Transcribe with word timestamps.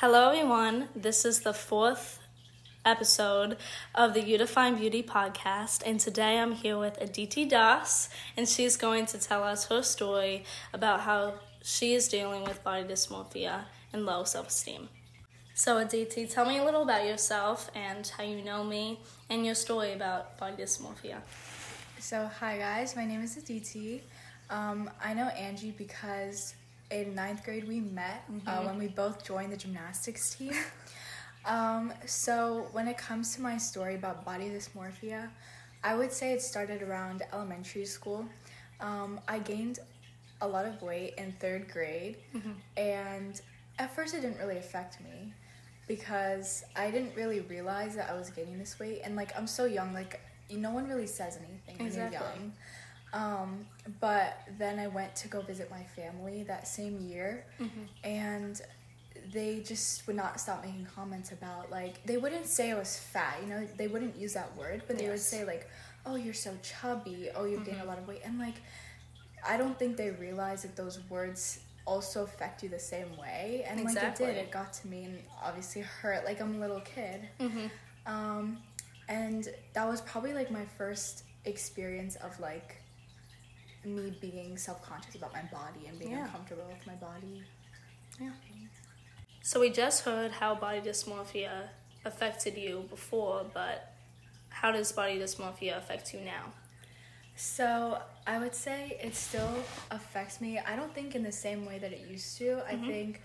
Hello, 0.00 0.28
everyone. 0.28 0.90
This 0.94 1.24
is 1.24 1.40
the 1.40 1.54
fourth 1.54 2.20
episode 2.84 3.56
of 3.94 4.12
the 4.12 4.36
Define 4.36 4.76
Beauty 4.76 5.02
podcast, 5.02 5.82
and 5.86 5.98
today 5.98 6.36
I'm 6.38 6.52
here 6.52 6.76
with 6.76 7.00
Aditi 7.00 7.46
Das, 7.46 8.10
and 8.36 8.46
she's 8.46 8.76
going 8.76 9.06
to 9.06 9.18
tell 9.18 9.42
us 9.42 9.68
her 9.68 9.82
story 9.82 10.44
about 10.74 11.00
how 11.00 11.36
she 11.62 11.94
is 11.94 12.08
dealing 12.08 12.44
with 12.44 12.62
body 12.62 12.84
dysmorphia 12.84 13.64
and 13.90 14.04
low 14.04 14.24
self 14.24 14.48
esteem. 14.48 14.90
So, 15.54 15.78
Aditi, 15.78 16.26
tell 16.26 16.44
me 16.44 16.58
a 16.58 16.64
little 16.64 16.82
about 16.82 17.06
yourself 17.06 17.70
and 17.74 18.06
how 18.06 18.22
you 18.22 18.44
know 18.44 18.62
me 18.64 19.00
and 19.30 19.46
your 19.46 19.54
story 19.54 19.94
about 19.94 20.36
body 20.36 20.62
dysmorphia. 20.62 21.22
So, 22.00 22.30
hi 22.38 22.58
guys, 22.58 22.96
my 22.96 23.06
name 23.06 23.22
is 23.22 23.38
Aditi. 23.38 24.02
Um, 24.50 24.90
I 25.02 25.14
know 25.14 25.28
Angie 25.28 25.70
because 25.70 26.54
in 26.90 27.14
ninth 27.14 27.44
grade 27.44 27.66
we 27.66 27.80
met 27.80 28.24
uh, 28.28 28.32
Mm-hmm. 28.50 28.66
when 28.66 28.78
we 28.78 28.88
both 28.88 29.24
joined 29.24 29.52
the 29.52 29.56
gymnastics 29.56 30.34
team. 30.34 30.52
um, 31.44 31.92
so 32.06 32.68
when 32.72 32.88
it 32.88 32.96
comes 32.98 33.34
to 33.36 33.42
my 33.42 33.56
story 33.58 33.94
about 33.94 34.24
body 34.24 34.48
dysmorphia, 34.48 35.28
I 35.84 35.94
would 35.94 36.12
say 36.12 36.32
it 36.32 36.42
started 36.42 36.82
around 36.82 37.22
elementary 37.32 37.84
school. 37.84 38.26
Um, 38.80 39.20
I 39.28 39.38
gained 39.38 39.78
a 40.40 40.46
lot 40.48 40.66
of 40.66 40.80
weight 40.82 41.14
in 41.18 41.32
third 41.40 41.68
grade, 41.72 42.16
Mm-hmm. 42.34 42.50
and 42.76 43.40
at 43.78 43.94
first 43.94 44.14
it 44.14 44.20
didn't 44.22 44.38
really 44.38 44.58
affect 44.58 45.00
me 45.00 45.32
because 45.86 46.64
I 46.74 46.90
didn't 46.90 47.14
really 47.14 47.40
realize 47.40 47.94
that 47.96 48.10
I 48.10 48.14
was 48.16 48.30
gaining 48.30 48.58
this 48.58 48.78
weight, 48.78 49.00
and 49.04 49.16
like 49.16 49.32
I'm 49.38 49.46
so 49.46 49.64
young, 49.64 49.92
like 49.94 50.20
no 50.50 50.70
one 50.72 50.88
really 50.88 51.06
says 51.06 51.36
anything 51.38 51.76
when 51.84 51.94
you're 51.94 52.10
young. 52.12 52.52
Um, 53.16 53.66
but 54.00 54.40
then 54.58 54.78
I 54.78 54.88
went 54.88 55.16
to 55.16 55.28
go 55.28 55.40
visit 55.40 55.70
my 55.70 55.82
family 55.82 56.42
that 56.42 56.68
same 56.68 57.00
year, 57.00 57.46
and 58.04 58.60
they 59.32 59.60
just 59.60 60.06
would 60.06 60.16
not 60.16 60.38
stop 60.38 60.62
making 60.62 60.86
comments 60.94 61.32
about 61.32 61.70
like 61.70 62.04
they 62.04 62.18
wouldn't 62.18 62.46
say 62.46 62.72
I 62.72 62.74
was 62.78 62.98
fat, 62.98 63.38
you 63.42 63.48
know, 63.48 63.66
they 63.78 63.88
wouldn't 63.88 64.16
use 64.16 64.34
that 64.34 64.54
word, 64.56 64.82
but 64.86 64.98
they 64.98 65.08
would 65.08 65.18
say 65.18 65.44
like, 65.44 65.66
"Oh, 66.04 66.16
you're 66.16 66.34
so 66.34 66.52
chubby. 66.62 67.30
Oh, 67.34 67.46
you've 67.46 67.64
gained 67.64 67.80
a 67.80 67.86
lot 67.86 67.98
of 67.98 68.06
weight," 68.06 68.20
and 68.22 68.38
like, 68.38 68.56
I 69.48 69.56
don't 69.56 69.78
think 69.78 69.96
they 69.96 70.10
realize 70.10 70.62
that 70.62 70.76
those 70.76 71.00
words 71.08 71.60
also 71.86 72.24
affect 72.24 72.62
you 72.62 72.68
the 72.68 72.78
same 72.78 73.16
way, 73.16 73.64
and 73.66 73.82
like 73.82 73.96
it 73.96 74.14
did. 74.16 74.36
It 74.36 74.50
got 74.50 74.74
to 74.74 74.88
me 74.88 75.04
and 75.04 75.18
obviously 75.42 75.80
hurt. 75.80 76.26
Like 76.26 76.40
I'm 76.42 76.56
a 76.56 76.58
little 76.58 76.80
kid. 76.80 77.22
Mm-hmm. 77.40 77.66
Um, 78.06 78.58
and 79.08 79.48
that 79.72 79.88
was 79.88 80.02
probably 80.02 80.34
like 80.34 80.50
my 80.50 80.66
first 80.76 81.24
experience 81.46 82.16
of 82.16 82.38
like 82.40 82.82
me 83.86 84.16
being 84.20 84.56
self 84.58 84.82
conscious 84.82 85.14
about 85.14 85.32
my 85.32 85.42
body 85.42 85.86
and 85.86 85.98
being 85.98 86.10
Yeah. 86.12 86.24
uncomfortable 86.24 86.66
with 86.66 86.86
my 86.86 86.94
body. 86.94 87.42
Yeah. 88.20 88.32
So, 89.42 89.60
we 89.60 89.70
just 89.70 90.04
heard 90.04 90.32
how 90.32 90.54
body 90.56 90.80
dysmorphia 90.80 91.68
affected 92.04 92.56
you 92.56 92.86
before, 92.90 93.44
but 93.54 93.92
how 94.48 94.72
does 94.72 94.90
body 94.92 95.18
dysmorphia 95.18 95.76
affect 95.76 96.12
you 96.14 96.20
now? 96.20 96.52
So 97.36 98.00
I 98.26 98.38
would 98.38 98.54
say 98.54 98.98
it 99.02 99.14
still 99.14 99.62
affects 99.90 100.40
me. 100.40 100.58
I 100.58 100.74
don't 100.74 100.92
think 100.94 101.14
in 101.14 101.22
the 101.22 101.30
same 101.32 101.66
way 101.66 101.78
that 101.78 101.92
it 101.92 102.06
used 102.08 102.38
to. 102.38 102.62
I 102.66 102.76
think 102.76 103.20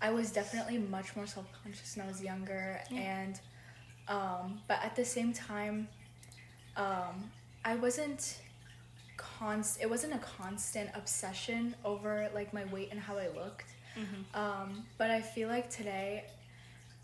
I 0.00 0.10
was 0.10 0.30
definitely 0.30 0.78
much 0.78 1.16
more 1.16 1.26
self 1.26 1.46
conscious 1.62 1.96
when 1.96 2.06
I 2.06 2.08
was 2.08 2.22
younger, 2.22 2.80
and 2.92 3.40
um, 4.06 4.60
but 4.68 4.78
at 4.84 4.94
the 4.94 5.04
same 5.04 5.32
time, 5.32 5.88
um, 6.76 7.30
I 7.64 7.74
wasn't 7.74 8.38
const. 9.16 9.78
It 9.80 9.88
wasn't 9.88 10.14
a 10.14 10.18
constant 10.18 10.90
obsession 10.94 11.74
over 11.84 12.30
like 12.34 12.52
my 12.52 12.64
weight 12.66 12.88
and 12.90 13.00
how 13.00 13.16
I 13.18 13.28
looked. 13.28 13.74
Mm-hmm. 13.98 14.38
Um, 14.38 14.84
but 14.98 15.10
I 15.10 15.20
feel 15.20 15.48
like 15.48 15.70
today, 15.70 16.24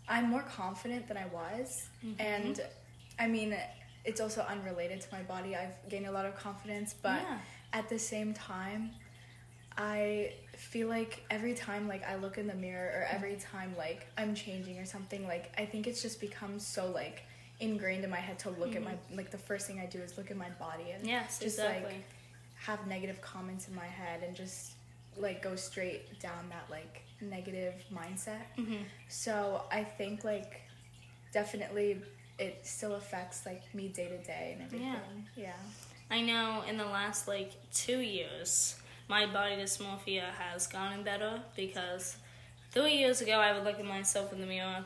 I'm 0.07 0.29
more 0.29 0.43
confident 0.43 1.07
than 1.07 1.17
I 1.17 1.25
was, 1.27 1.87
mm-hmm. 2.05 2.21
and 2.21 2.61
I 3.17 3.27
mean, 3.27 3.55
it's 4.05 4.19
also 4.19 4.41
unrelated 4.41 5.01
to 5.01 5.07
my 5.11 5.21
body. 5.21 5.55
I've 5.55 5.75
gained 5.89 6.05
a 6.05 6.11
lot 6.11 6.25
of 6.25 6.35
confidence, 6.35 6.93
but 7.01 7.21
Yeah. 7.21 7.37
at 7.71 7.89
the 7.89 7.97
same 7.97 8.33
time, 8.33 8.91
I 9.77 10.33
feel 10.55 10.87
like 10.87 11.25
every 11.31 11.55
time 11.55 11.87
like 11.87 12.03
I 12.03 12.15
look 12.15 12.37
in 12.37 12.47
the 12.47 12.53
mirror 12.53 12.91
or 12.95 13.03
every 13.09 13.33
mm-hmm. 13.33 13.57
time 13.57 13.75
like 13.77 14.05
I'm 14.17 14.35
changing 14.35 14.77
or 14.77 14.85
something, 14.85 15.25
like 15.27 15.51
I 15.57 15.65
think 15.65 15.87
it's 15.87 16.01
just 16.01 16.19
become 16.19 16.59
so 16.59 16.91
like 16.91 17.23
ingrained 17.59 18.03
in 18.03 18.09
my 18.09 18.17
head 18.17 18.39
to 18.39 18.49
look 18.51 18.75
at 18.75 18.83
my 18.83 18.93
like 19.15 19.31
the 19.31 19.37
first 19.37 19.67
thing 19.67 19.79
I 19.79 19.85
do 19.85 19.99
is 19.99 20.17
look 20.17 20.31
at 20.31 20.37
my 20.37 20.49
body 20.59 20.91
and 20.93 21.05
Yes, 21.05 21.39
just 21.39 21.59
exactly. 21.59 21.93
like 21.93 22.03
have 22.55 22.85
negative 22.87 23.21
comments 23.21 23.67
in 23.67 23.75
my 23.75 23.85
head 23.85 24.23
and 24.25 24.35
just 24.35 24.73
like 25.17 25.41
go 25.43 25.55
straight 25.55 26.19
down 26.19 26.49
that 26.49 26.65
like 26.69 27.03
negative 27.21 27.75
mindset. 27.93 28.41
Mm-hmm. 28.57 28.83
So 29.07 29.63
I 29.71 29.83
think 29.83 30.23
like 30.23 30.61
definitely 31.31 32.01
it 32.39 32.59
still 32.63 32.95
affects 32.95 33.45
like 33.45 33.61
me 33.75 33.87
day 33.89 34.07
to 34.09 34.17
day 34.23 34.51
and 34.53 34.63
everything. 34.63 34.87
Yeah. 35.35 35.43
Yeah. 35.43 35.53
I 36.11 36.21
know 36.21 36.63
in 36.67 36.77
the 36.77 36.85
last 36.85 37.27
like 37.27 37.51
two 37.73 37.99
years, 37.99 38.75
my 39.07 39.25
body 39.25 39.55
dysmorphia 39.55 40.23
has 40.37 40.67
gotten 40.67 41.03
better 41.03 41.41
because 41.55 42.17
three 42.71 42.97
years 42.97 43.21
ago 43.21 43.33
I 43.33 43.53
would 43.53 43.63
look 43.63 43.79
at 43.79 43.85
myself 43.85 44.33
in 44.33 44.39
the 44.41 44.47
mirror 44.47 44.83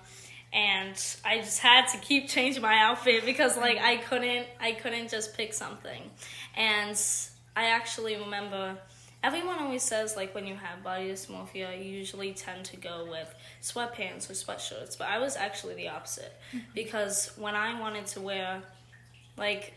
and 0.57 1.15
I 1.23 1.37
just 1.37 1.59
had 1.59 1.87
to 1.89 1.99
keep 1.99 2.27
changing 2.35 2.63
my 2.63 2.79
outfit 2.79 3.25
because 3.25 3.55
like 3.55 3.77
I 3.77 3.97
couldn't 3.97 4.47
I 4.59 4.71
couldn't 4.73 5.09
just 5.09 5.37
pick 5.37 5.53
something. 5.53 6.01
And 6.55 6.99
I 7.55 7.65
actually 7.65 8.17
remember 8.17 8.75
everyone 9.23 9.59
always 9.59 9.83
says 9.83 10.15
like 10.15 10.33
when 10.33 10.47
you 10.47 10.55
have 10.55 10.83
body 10.83 11.09
dysmorphia 11.09 11.77
you 11.77 11.91
usually 11.91 12.33
tend 12.33 12.65
to 12.65 12.77
go 12.77 13.07
with 13.09 13.33
sweatpants 13.61 14.29
or 14.29 14.33
sweatshirts, 14.33 14.97
but 14.97 15.07
I 15.07 15.19
was 15.19 15.35
actually 15.35 15.75
the 15.75 15.89
opposite 15.89 16.33
mm-hmm. 16.49 16.65
because 16.73 17.31
when 17.37 17.55
I 17.55 17.79
wanted 17.79 18.07
to 18.07 18.21
wear 18.21 18.63
like 19.37 19.73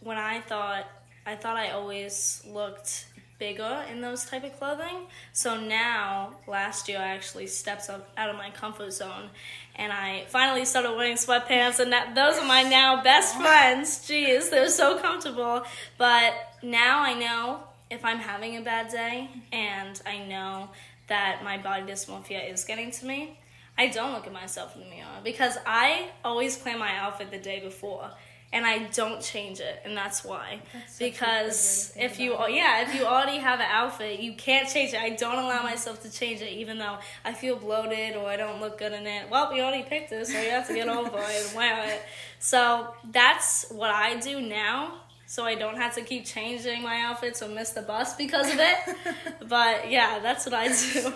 when 0.00 0.16
I 0.16 0.40
thought 0.40 0.86
I 1.26 1.36
thought 1.36 1.56
I 1.56 1.70
always 1.70 2.42
looked 2.48 3.06
bigger 3.38 3.84
in 3.90 4.00
those 4.00 4.24
type 4.24 4.44
of 4.44 4.56
clothing. 4.58 5.06
So 5.32 5.60
now 5.60 6.36
last 6.46 6.88
year 6.88 6.98
I 6.98 7.08
actually 7.08 7.46
stepped 7.46 7.88
up 7.90 8.08
out 8.16 8.30
of 8.30 8.36
my 8.36 8.50
comfort 8.50 8.92
zone 8.92 9.30
and 9.74 9.92
I 9.92 10.24
finally 10.28 10.64
started 10.64 10.92
wearing 10.96 11.16
sweatpants 11.16 11.78
and 11.78 11.92
that 11.92 12.14
those 12.14 12.38
are 12.38 12.46
my 12.46 12.62
now 12.62 13.02
best 13.02 13.36
friends. 13.36 14.06
Jeez, 14.06 14.50
they're 14.50 14.68
so 14.68 14.98
comfortable. 14.98 15.64
But 15.98 16.34
now 16.62 17.02
I 17.02 17.14
know 17.14 17.60
if 17.90 18.04
I'm 18.04 18.18
having 18.18 18.56
a 18.56 18.62
bad 18.62 18.90
day 18.90 19.30
and 19.52 20.00
I 20.06 20.24
know 20.24 20.70
that 21.08 21.44
my 21.44 21.58
body 21.58 21.84
dysmorphia 21.84 22.52
is 22.52 22.64
getting 22.64 22.90
to 22.90 23.06
me, 23.06 23.38
I 23.78 23.88
don't 23.88 24.12
look 24.12 24.26
at 24.26 24.32
myself 24.32 24.74
in 24.74 24.82
the 24.82 24.88
mirror 24.88 25.20
because 25.22 25.58
I 25.66 26.08
always 26.24 26.56
plan 26.56 26.78
my 26.78 26.96
outfit 26.96 27.30
the 27.30 27.38
day 27.38 27.60
before 27.60 28.10
and 28.52 28.64
I 28.64 28.84
don't 28.94 29.20
change 29.20 29.60
it, 29.60 29.82
and 29.84 29.96
that's 29.96 30.24
why. 30.24 30.60
That's 30.72 30.98
such 30.98 31.06
a 31.08 31.10
good 31.10 31.26
way 31.26 31.38
to 31.38 31.44
because 31.44 31.92
if 31.96 32.20
you, 32.20 32.34
about 32.34 32.52
yeah, 32.52 32.82
if 32.82 32.94
you 32.94 33.04
already 33.04 33.38
have 33.38 33.60
an 33.60 33.66
outfit, 33.70 34.20
you 34.20 34.34
can't 34.34 34.68
change 34.68 34.94
it. 34.94 35.00
I 35.00 35.10
don't 35.10 35.38
allow 35.38 35.62
myself 35.62 36.02
to 36.02 36.10
change 36.10 36.40
it, 36.40 36.52
even 36.52 36.78
though 36.78 36.98
I 37.24 37.32
feel 37.32 37.56
bloated 37.56 38.16
or 38.16 38.28
I 38.28 38.36
don't 38.36 38.60
look 38.60 38.78
good 38.78 38.92
in 38.92 39.06
it. 39.06 39.28
Well, 39.30 39.52
you 39.52 39.62
already 39.62 39.82
picked 39.82 40.12
it, 40.12 40.26
so 40.26 40.40
you 40.40 40.50
have 40.50 40.66
to 40.68 40.74
get 40.74 40.88
over 40.88 41.18
it 41.18 41.46
and 41.46 41.56
wear 41.56 41.84
it. 41.88 42.02
So 42.38 42.94
that's 43.10 43.66
what 43.70 43.90
I 43.90 44.16
do 44.18 44.40
now. 44.40 45.00
So 45.26 45.44
I 45.44 45.56
don't 45.56 45.76
have 45.76 45.94
to 45.96 46.02
keep 46.02 46.24
changing 46.24 46.82
my 46.82 47.00
outfits 47.00 47.42
or 47.42 47.48
miss 47.48 47.70
the 47.70 47.82
bus 47.82 48.14
because 48.14 48.52
of 48.52 48.60
it. 48.60 48.96
but 49.48 49.90
yeah, 49.90 50.20
that's 50.20 50.46
what 50.46 50.54
I 50.54 50.68
do. 50.68 51.12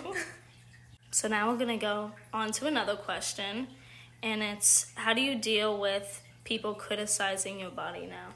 So 1.11 1.27
now 1.27 1.49
we're 1.49 1.57
gonna 1.57 1.77
go 1.77 2.11
on 2.33 2.51
to 2.53 2.67
another 2.67 2.95
question, 2.95 3.67
and 4.21 4.41
it's 4.41 4.91
how 4.95 5.13
do 5.13 5.21
you 5.21 5.35
deal 5.35 5.77
with 5.79 6.21
people 6.43 6.73
criticizing 6.73 7.59
your 7.59 7.71
body 7.71 8.07
now? 8.07 8.29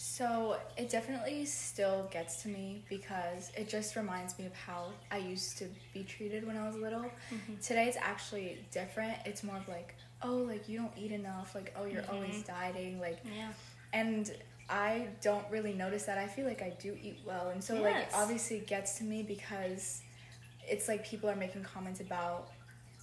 So 0.00 0.56
it 0.76 0.90
definitely 0.90 1.44
still 1.44 2.08
gets 2.12 2.40
to 2.42 2.48
me 2.48 2.84
because 2.88 3.50
it 3.56 3.68
just 3.68 3.96
reminds 3.96 4.38
me 4.38 4.46
of 4.46 4.54
how 4.54 4.92
I 5.10 5.18
used 5.18 5.58
to 5.58 5.64
be 5.92 6.04
treated 6.04 6.46
when 6.46 6.56
I 6.56 6.64
was 6.64 6.76
little. 6.76 7.02
Mm-hmm. 7.02 7.56
Today 7.60 7.86
it's 7.88 7.96
actually 7.96 8.64
different. 8.70 9.16
It's 9.24 9.42
more 9.42 9.56
of 9.56 9.66
like, 9.66 9.96
oh, 10.22 10.36
like 10.36 10.68
you 10.68 10.78
don't 10.78 10.92
eat 10.96 11.10
enough, 11.10 11.52
like 11.54 11.74
oh 11.76 11.84
you're 11.84 12.04
always 12.12 12.36
mm-hmm. 12.36 12.74
dieting, 12.74 13.00
like 13.00 13.18
Yeah. 13.24 13.48
and 13.92 14.30
I 14.70 15.08
don't 15.20 15.44
really 15.50 15.72
notice 15.72 16.04
that. 16.04 16.16
I 16.16 16.28
feel 16.28 16.46
like 16.46 16.62
I 16.62 16.74
do 16.78 16.96
eat 17.02 17.18
well, 17.26 17.48
and 17.48 17.62
so 17.62 17.82
like 17.82 18.08
obviously 18.14 18.58
it 18.58 18.68
gets 18.68 18.98
to 18.98 19.04
me 19.04 19.24
because 19.24 20.02
it's 20.68 20.86
like 20.86 21.04
people 21.04 21.28
are 21.28 21.36
making 21.36 21.64
comments 21.64 22.00
about 22.00 22.50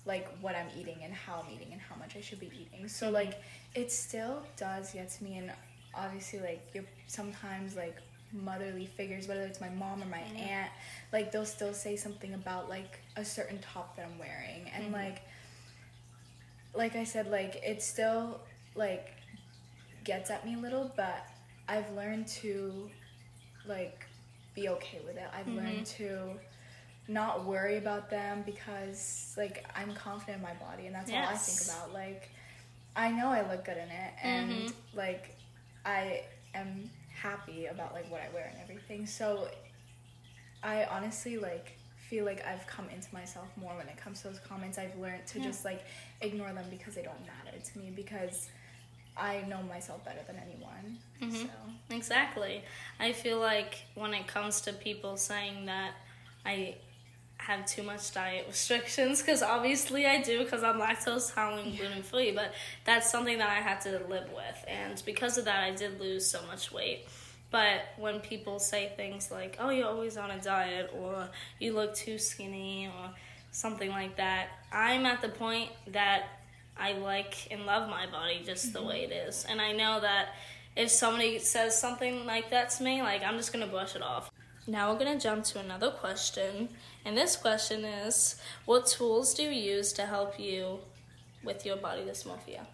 like 0.06 0.28
what 0.40 0.56
I'm 0.56 0.68
eating 0.78 0.98
and 1.04 1.14
how 1.14 1.44
I'm 1.44 1.54
eating 1.54 1.72
and 1.72 1.82
how 1.82 1.96
much 1.96 2.16
I 2.16 2.22
should 2.22 2.40
be 2.40 2.52
eating. 2.54 2.88
So 2.88 3.10
like 3.10 3.42
it 3.74 3.92
still 3.92 4.44
does 4.58 4.94
get 4.94 5.10
to 5.12 5.24
me, 5.24 5.38
and 5.38 5.52
obviously 5.94 6.40
like 6.40 6.70
you 6.74 6.86
sometimes 7.08 7.76
like 7.76 7.98
motherly 8.32 8.86
figures, 8.86 9.28
whether 9.28 9.42
it's 9.42 9.62
my 9.62 9.70
mom 9.70 10.02
or 10.02 10.06
my 10.06 10.18
mm-hmm. 10.18 10.38
aunt, 10.38 10.72
like 11.12 11.32
they'll 11.32 11.46
still 11.46 11.74
say 11.74 11.96
something 11.96 12.34
about 12.34 12.70
like 12.70 13.00
a 13.16 13.26
certain 13.26 13.60
top 13.60 13.96
that 13.96 14.06
I'm 14.06 14.20
wearing, 14.20 14.70
and 14.74 14.86
mm-hmm. 14.86 14.94
like 14.94 15.22
like 16.74 16.96
I 16.96 17.04
said, 17.04 17.32
like 17.32 17.62
it 17.66 17.82
still 17.82 18.42
like 18.76 19.10
gets 20.04 20.30
at 20.30 20.46
me 20.46 20.56
a 20.56 20.58
little, 20.58 20.92
but 20.96 21.26
I've 21.68 21.90
learned 21.94 22.28
to 22.28 22.90
like 23.68 24.06
be 24.54 24.70
okay 24.70 25.00
with 25.06 25.18
it. 25.18 25.28
I've 25.34 25.46
mm-hmm. 25.48 25.58
learned 25.58 25.86
to 25.86 26.32
not 27.08 27.46
worry 27.46 27.78
about 27.78 28.10
them 28.10 28.44
because 28.46 29.34
like 29.38 29.66
I'm 29.76 29.94
confident 29.94 30.38
in 30.38 30.44
my 30.44 30.54
body 30.54 30.88
and 30.88 30.96
that's 30.96 31.12
all 31.12 31.18
I 31.18 31.36
think 31.36 31.62
about. 31.78 31.94
Like 31.94 32.30
I 32.96 33.12
know 33.12 33.28
I 33.30 33.48
look 33.50 33.66
good 33.66 33.78
in 33.78 33.90
it 33.90 34.14
and 34.24 34.52
Mhm. 34.70 34.74
like 34.94 35.36
I 35.86 36.24
am 36.54 36.90
happy 37.14 37.68
about 37.68 37.94
like 37.94 38.10
what 38.12 38.22
I 38.22 38.30
wear 38.34 38.46
and 38.52 38.60
everything. 38.62 39.06
So 39.06 39.50
I 40.64 40.86
honestly 40.86 41.38
like 41.38 41.78
feel 42.10 42.26
like 42.26 42.46
I've 42.46 42.66
come 42.68 42.90
into 42.90 43.12
myself 43.14 43.48
more 43.58 43.76
when 43.78 43.88
it 43.88 43.98
comes 43.98 44.22
to 44.22 44.30
those 44.30 44.40
comments. 44.40 44.78
I've 44.78 44.96
learned 44.98 45.26
to 45.28 45.40
Yeah. 45.40 45.46
just 45.46 45.66
like 45.66 45.84
ignore 46.22 46.54
them 46.54 46.66
because 46.70 46.96
they 46.96 47.02
don't 47.04 47.22
matter 47.26 47.58
to 47.60 47.78
me 47.80 47.92
because 47.92 48.50
I 49.18 49.42
know 49.44 49.62
myself 49.64 50.04
better 50.04 50.22
than 50.28 50.38
anyone. 50.38 51.00
Mhm. 51.22 51.44
So 51.48 51.96
Exactly. 51.96 52.64
I 53.00 53.14
feel 53.14 53.40
like 53.40 53.86
when 53.96 54.14
it 54.14 54.28
comes 54.28 54.62
to 54.62 54.74
people 54.74 55.18
saying 55.18 55.66
that 55.68 55.94
I 56.46 56.76
have 57.38 57.66
too 57.66 57.84
much 57.84 58.14
diet 58.14 58.46
restrictions, 58.48 59.22
because 59.22 59.44
obviously 59.44 60.06
I 60.06 60.22
do, 60.22 60.44
because 60.44 60.64
I'm 60.64 60.80
lactose 60.80 61.30
intolerant, 61.30 61.78
gluten 61.78 62.02
free, 62.02 62.32
but 62.32 62.54
that's 62.86 63.12
something 63.12 63.38
that 63.38 63.50
I 63.50 63.62
had 63.62 63.82
to 63.82 63.92
live 64.10 64.32
with, 64.32 64.66
and 64.68 65.02
because 65.06 65.38
of 65.38 65.46
that, 65.46 65.64
I 65.64 65.72
did 65.72 66.00
lose 66.00 66.26
so 66.26 66.42
much 66.48 66.72
weight. 66.72 67.08
But 67.52 67.82
when 67.98 68.20
people 68.20 68.60
say 68.60 68.92
things 68.98 69.32
like, 69.32 69.58
"Oh, 69.60 69.70
you're 69.70 69.88
always 69.88 70.18
on 70.18 70.32
a 70.32 70.42
diet," 70.42 70.92
or 70.94 71.30
"You 71.60 71.74
look 71.74 71.94
too 71.94 72.18
skinny," 72.18 72.88
or 72.88 73.12
something 73.52 73.90
like 73.90 74.16
that, 74.18 74.50
I'm 74.72 75.06
at 75.06 75.22
the 75.22 75.30
point 75.30 75.70
that 75.88 76.24
I 76.78 76.94
like 76.94 77.52
and 77.52 77.66
love 77.66 77.90
my 77.90 78.08
body 78.08 78.42
just 78.44 78.74
the 78.74 78.80
mm-hmm. 78.80 78.88
way 78.88 79.04
it 79.04 79.12
is, 79.12 79.46
and 79.46 79.62
I 79.62 79.72
know 79.72 80.00
that 80.00 80.30
if 80.76 80.90
somebody 80.90 81.40
says 81.40 81.80
something 81.80 82.26
like 82.26 82.50
that 82.50 82.72
to 82.72 82.84
me, 82.84 83.02
like 83.02 83.24
I'm 83.24 83.38
just 83.38 83.54
gonna 83.54 83.68
brush 83.68 83.96
it 83.96 84.02
off. 84.02 84.32
Now 84.68 84.92
we're 84.92 85.00
gonna 85.00 85.20
jump 85.20 85.46
to 85.46 85.60
another 85.60 85.92
question, 85.92 86.70
and 87.06 87.18
this 87.18 87.36
question 87.36 87.86
is 87.86 88.36
What 88.66 88.88
tools 88.88 89.34
do 89.34 89.44
you 89.44 89.52
use 89.52 89.94
to 89.94 90.06
help 90.06 90.40
you 90.40 90.80
with 91.44 91.66
your 91.66 91.78
body 91.78 92.02
dysmorphia? 92.02 92.66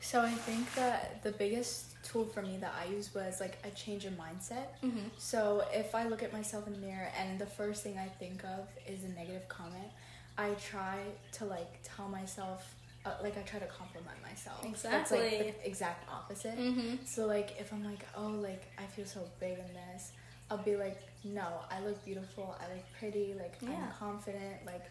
So 0.00 0.20
I 0.22 0.30
think 0.30 0.72
that 0.74 1.22
the 1.22 1.32
biggest 1.32 1.96
tool 2.04 2.26
for 2.26 2.42
me 2.42 2.58
that 2.58 2.72
I 2.80 2.84
used 2.92 3.14
was 3.14 3.40
like 3.40 3.58
a 3.64 3.70
change 3.70 4.04
in 4.04 4.16
mindset. 4.16 4.68
Mhm. 4.82 5.10
So 5.18 5.66
if 5.72 5.94
I 5.94 6.04
look 6.06 6.22
at 6.22 6.32
myself 6.32 6.66
in 6.66 6.74
the 6.74 6.78
mirror 6.78 7.10
and 7.18 7.38
the 7.38 7.46
first 7.46 7.82
thing 7.82 7.98
I 7.98 8.08
think 8.08 8.44
of 8.44 8.68
is 8.86 9.02
a 9.04 9.08
negative 9.08 9.48
comment, 9.48 9.90
I 10.38 10.50
try 10.72 10.98
to 11.32 11.44
like 11.46 11.80
tell 11.82 12.08
myself, 12.08 12.74
uh, 13.04 13.14
like 13.22 13.36
I 13.38 13.42
try 13.42 13.58
to 13.58 13.66
compliment 13.66 14.20
myself. 14.22 14.64
Exactly. 14.64 14.90
That's 14.98 15.10
like 15.12 15.62
the 15.62 15.66
exact 15.66 16.08
opposite. 16.08 16.56
Mm-hmm. 16.58 17.04
So 17.04 17.26
like 17.26 17.56
if 17.58 17.72
I'm 17.72 17.84
like, 17.84 18.04
oh, 18.16 18.28
like 18.48 18.64
I 18.78 18.86
feel 18.86 19.06
so 19.06 19.20
big 19.40 19.58
in 19.58 19.70
this, 19.74 20.12
I'll 20.50 20.58
be 20.58 20.76
like, 20.76 21.00
no, 21.24 21.46
I 21.70 21.80
look 21.84 22.04
beautiful. 22.04 22.56
I 22.60 22.72
look 22.74 22.84
pretty. 22.98 23.34
Like 23.38 23.56
Yeah. 23.60 23.70
I'm 23.70 23.90
confident. 23.98 24.64
Like 24.64 24.84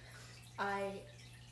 I 0.60 0.92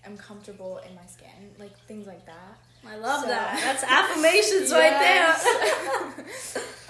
am 0.06 0.18
comfortable 0.18 0.80
in 0.88 0.94
my 0.96 1.06
skin. 1.06 1.30
Like 1.58 1.78
things 1.88 2.06
like 2.08 2.26
that. 2.26 2.58
I 2.86 2.98
love 2.98 3.22
So- 3.22 3.28
that. 3.30 3.60
That's 3.64 3.84
affirmations 3.84 4.72
right 4.72 5.00
there. 5.00 6.26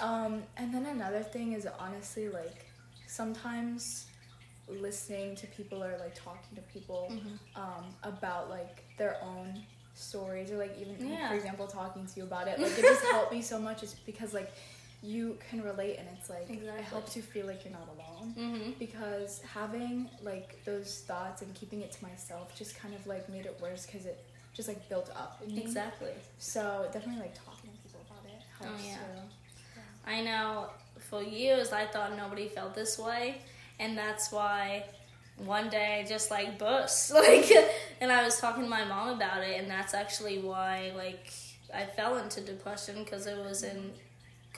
um, 0.00 0.42
and 0.56 0.74
then 0.74 0.86
another 0.86 1.22
thing 1.22 1.52
is 1.52 1.66
honestly 1.78 2.28
like 2.28 2.66
sometimes 3.06 4.06
listening 4.68 5.36
to 5.36 5.46
people 5.48 5.84
or 5.84 5.96
like 5.98 6.14
talking 6.14 6.56
to 6.56 6.62
people 6.62 7.12
Mhm. 7.12 7.38
um, 7.54 7.84
about 8.02 8.48
like 8.50 8.82
their 8.98 9.18
own 9.22 9.62
stories 9.94 10.50
or 10.50 10.56
like 10.56 10.76
even 10.80 10.98
like, 10.98 11.18
Yeah. 11.18 11.28
for 11.28 11.34
example 11.34 11.66
talking 11.68 12.06
to 12.06 12.12
you 12.16 12.24
about 12.24 12.48
it 12.48 12.58
like 12.58 12.76
it 12.76 12.82
just 12.82 13.04
helped 13.04 13.30
me 13.30 13.42
so 13.42 13.58
much 13.60 13.82
is 13.84 13.94
because 14.06 14.32
like 14.34 14.50
you 15.04 15.36
can 15.50 15.62
relate 15.62 15.98
and 15.98 16.08
it's 16.16 16.30
like 16.30 16.48
Exactly. 16.48 16.68
it 16.80 16.84
helps 16.84 17.14
you 17.14 17.20
feel 17.22 17.46
like 17.46 17.62
you're 17.64 17.72
not 17.74 17.88
alone 17.94 18.34
mm-hmm. 18.38 18.70
because 18.78 19.42
having 19.42 20.08
like 20.22 20.64
those 20.64 21.04
thoughts 21.06 21.42
and 21.42 21.54
keeping 21.54 21.82
it 21.82 21.92
to 21.92 22.02
myself 22.02 22.56
just 22.56 22.78
kind 22.78 22.94
of 22.94 23.06
like 23.06 23.28
made 23.28 23.44
it 23.44 23.58
worse 23.60 23.84
because 23.84 24.06
it 24.06 24.24
just 24.54 24.68
like 24.68 24.88
built 24.88 25.10
up. 25.14 25.42
Exactly. 25.56 26.12
So 26.38 26.88
definitely 26.92 27.20
like 27.20 27.34
talking 27.34 27.70
to 27.70 27.76
people 27.82 28.00
about 28.08 28.24
it 28.24 28.40
helps 28.58 28.82
Oh, 28.82 28.86
yeah. 28.86 28.94
too. 28.94 29.80
I 30.06 30.22
know 30.22 30.66
for 31.10 31.22
years 31.22 31.72
I 31.72 31.84
thought 31.86 32.16
nobody 32.16 32.48
felt 32.48 32.74
this 32.74 32.98
way, 32.98 33.42
and 33.78 33.98
that's 33.98 34.30
why 34.32 34.84
one 35.36 35.68
day 35.68 36.00
I 36.02 36.08
just 36.08 36.30
like 36.30 36.58
burst. 36.58 37.12
Like, 37.14 37.50
and 38.00 38.10
I 38.12 38.24
was 38.24 38.38
talking 38.38 38.62
to 38.64 38.68
my 38.70 38.84
mom 38.84 39.16
about 39.16 39.42
it, 39.42 39.60
and 39.60 39.68
that's 39.70 39.92
actually 39.92 40.38
why 40.38 40.92
like 40.96 41.32
I 41.74 41.84
fell 41.84 42.18
into 42.18 42.40
depression 42.40 43.02
because 43.04 43.26
it 43.26 43.36
was 43.36 43.64
in 43.64 43.92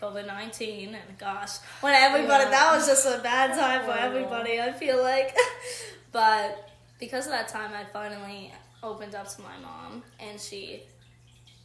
COVID 0.01 0.27
nineteen, 0.27 0.95
and 0.95 1.19
gosh, 1.19 1.59
when 1.81 1.95
everybody 1.95 2.45
Yeah. 2.45 2.51
that 2.51 2.73
was 2.77 2.87
just 2.87 3.07
a 3.07 3.21
bad 3.23 3.57
time 3.59 3.85
for 3.85 3.93
everybody. 3.99 4.61
I 4.61 4.73
feel 4.73 5.03
like, 5.03 5.35
but 6.13 6.71
because 6.99 7.27
of 7.27 7.33
that 7.33 7.49
time, 7.49 7.73
I 7.75 7.85
finally 7.93 8.53
opened 8.83 9.15
up 9.15 9.29
to 9.35 9.41
my 9.43 9.57
mom, 9.63 10.03
and 10.21 10.41
she 10.41 10.83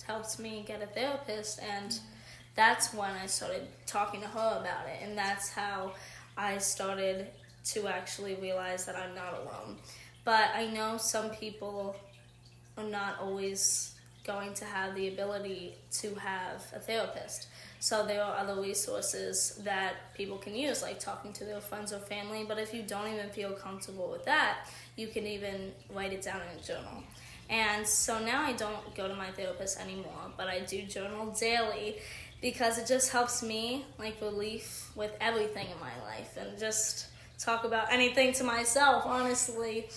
helped 0.06 0.40
me 0.40 0.64
get 0.66 0.82
a 0.82 0.88
therapist, 0.88 1.60
and 1.62 2.00
that's 2.56 2.94
when 2.94 3.12
I 3.12 3.26
started 3.28 3.68
talking 3.86 4.22
to 4.22 4.28
her 4.28 4.58
about 4.62 4.88
it, 4.88 5.00
and 5.04 5.18
that's 5.18 5.50
how 5.52 5.94
I 6.38 6.58
started 6.58 7.28
to 7.66 7.88
actually 7.88 8.36
realize 8.36 8.86
that 8.86 8.96
I'm 8.96 9.14
not 9.14 9.34
alone. 9.34 9.78
But 10.24 10.52
I 10.56 10.68
know 10.68 10.98
some 10.98 11.30
people 11.32 11.96
are 12.78 12.84
not 12.84 13.20
always 13.20 13.96
going 14.24 14.54
to 14.56 14.66
have 14.66 14.96
the 14.96 15.08
ability 15.10 15.76
to 15.92 16.16
have 16.16 16.64
a 16.76 16.80
therapist. 16.80 17.48
So 17.82 18.06
there 18.06 18.24
are 18.24 18.38
other 18.38 18.62
resources 18.62 19.60
that 19.64 20.14
people 20.14 20.38
can 20.38 20.54
use, 20.56 20.84
like 20.84 21.00
talking 21.00 21.34
to 21.34 21.46
their 21.46 21.60
friends 21.60 21.92
or 21.92 21.98
family. 21.98 22.46
But 22.48 22.60
if 22.60 22.76
you 22.76 22.84
don't 22.84 23.12
even 23.12 23.28
feel 23.30 23.54
comfortable 23.54 24.08
with 24.12 24.24
that, 24.26 24.68
you 24.96 25.08
can 25.08 25.26
even 25.26 25.72
write 25.90 26.14
it 26.14 26.22
down 26.22 26.42
in 26.42 26.60
a 26.60 26.64
journal. 26.64 27.04
And 27.50 27.86
so 27.88 28.24
now 28.24 28.44
I 28.44 28.54
don't 28.54 28.94
go 28.94 29.08
to 29.08 29.16
my 29.16 29.32
therapist 29.32 29.80
anymore, 29.80 30.32
but 30.38 30.48
I 30.48 30.60
do 30.60 30.84
journal 30.84 31.36
daily 31.40 31.96
because 32.40 32.78
it 32.78 32.86
just 32.86 33.12
helps 33.12 33.42
me 33.42 33.84
like 33.98 34.22
relief 34.22 34.92
with 34.96 35.14
everything 35.20 35.66
in 35.66 35.80
my 35.80 36.08
life 36.08 36.38
and 36.38 36.60
just 36.60 37.08
talk 37.40 37.64
about 37.64 37.92
anything 37.92 38.32
to 38.34 38.44
myself, 38.44 39.08
honestly. 39.08 39.90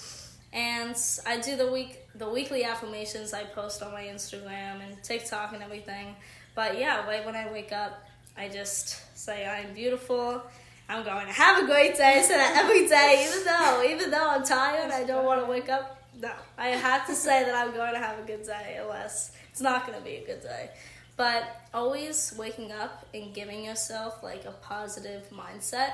And 0.54 0.96
I 1.26 1.38
do 1.38 1.54
the 1.56 1.70
week 1.70 1.98
the 2.14 2.30
weekly 2.30 2.64
affirmations 2.64 3.34
I 3.34 3.44
post 3.44 3.82
on 3.82 3.92
my 3.92 4.04
Instagram 4.04 4.80
and 4.86 5.02
TikTok 5.02 5.52
and 5.52 5.62
everything. 5.62 6.16
But 6.54 6.78
yeah, 6.78 7.06
right 7.06 7.24
when 7.24 7.34
I 7.34 7.50
wake 7.50 7.72
up, 7.72 8.04
I 8.36 8.48
just 8.48 9.16
say 9.18 9.46
I'm 9.46 9.74
beautiful. 9.74 10.42
I'm 10.88 11.04
going 11.04 11.26
to 11.26 11.32
have 11.32 11.62
a 11.62 11.66
great 11.66 11.96
day. 11.96 12.18
I 12.18 12.22
say 12.22 12.36
that 12.36 12.56
every 12.62 12.86
day, 12.86 13.26
even 13.28 13.44
though 13.44 13.82
even 13.84 14.10
though 14.10 14.30
I'm 14.30 14.44
tired, 14.44 14.90
I 14.90 15.04
don't 15.04 15.24
want 15.24 15.40
to 15.40 15.46
wake 15.46 15.68
up. 15.68 16.02
No, 16.20 16.30
I 16.58 16.68
have 16.68 17.06
to 17.06 17.14
say 17.14 17.44
that 17.44 17.54
I'm 17.54 17.72
going 17.72 17.94
to 17.94 17.98
have 17.98 18.18
a 18.18 18.22
good 18.22 18.44
day, 18.44 18.78
unless 18.80 19.32
it's 19.50 19.60
not 19.60 19.86
going 19.86 19.98
to 19.98 20.04
be 20.04 20.16
a 20.16 20.26
good 20.26 20.42
day. 20.42 20.70
But 21.16 21.44
always 21.72 22.34
waking 22.36 22.72
up 22.72 23.06
and 23.14 23.32
giving 23.32 23.64
yourself 23.64 24.22
like 24.22 24.44
a 24.44 24.50
positive 24.50 25.28
mindset, 25.30 25.92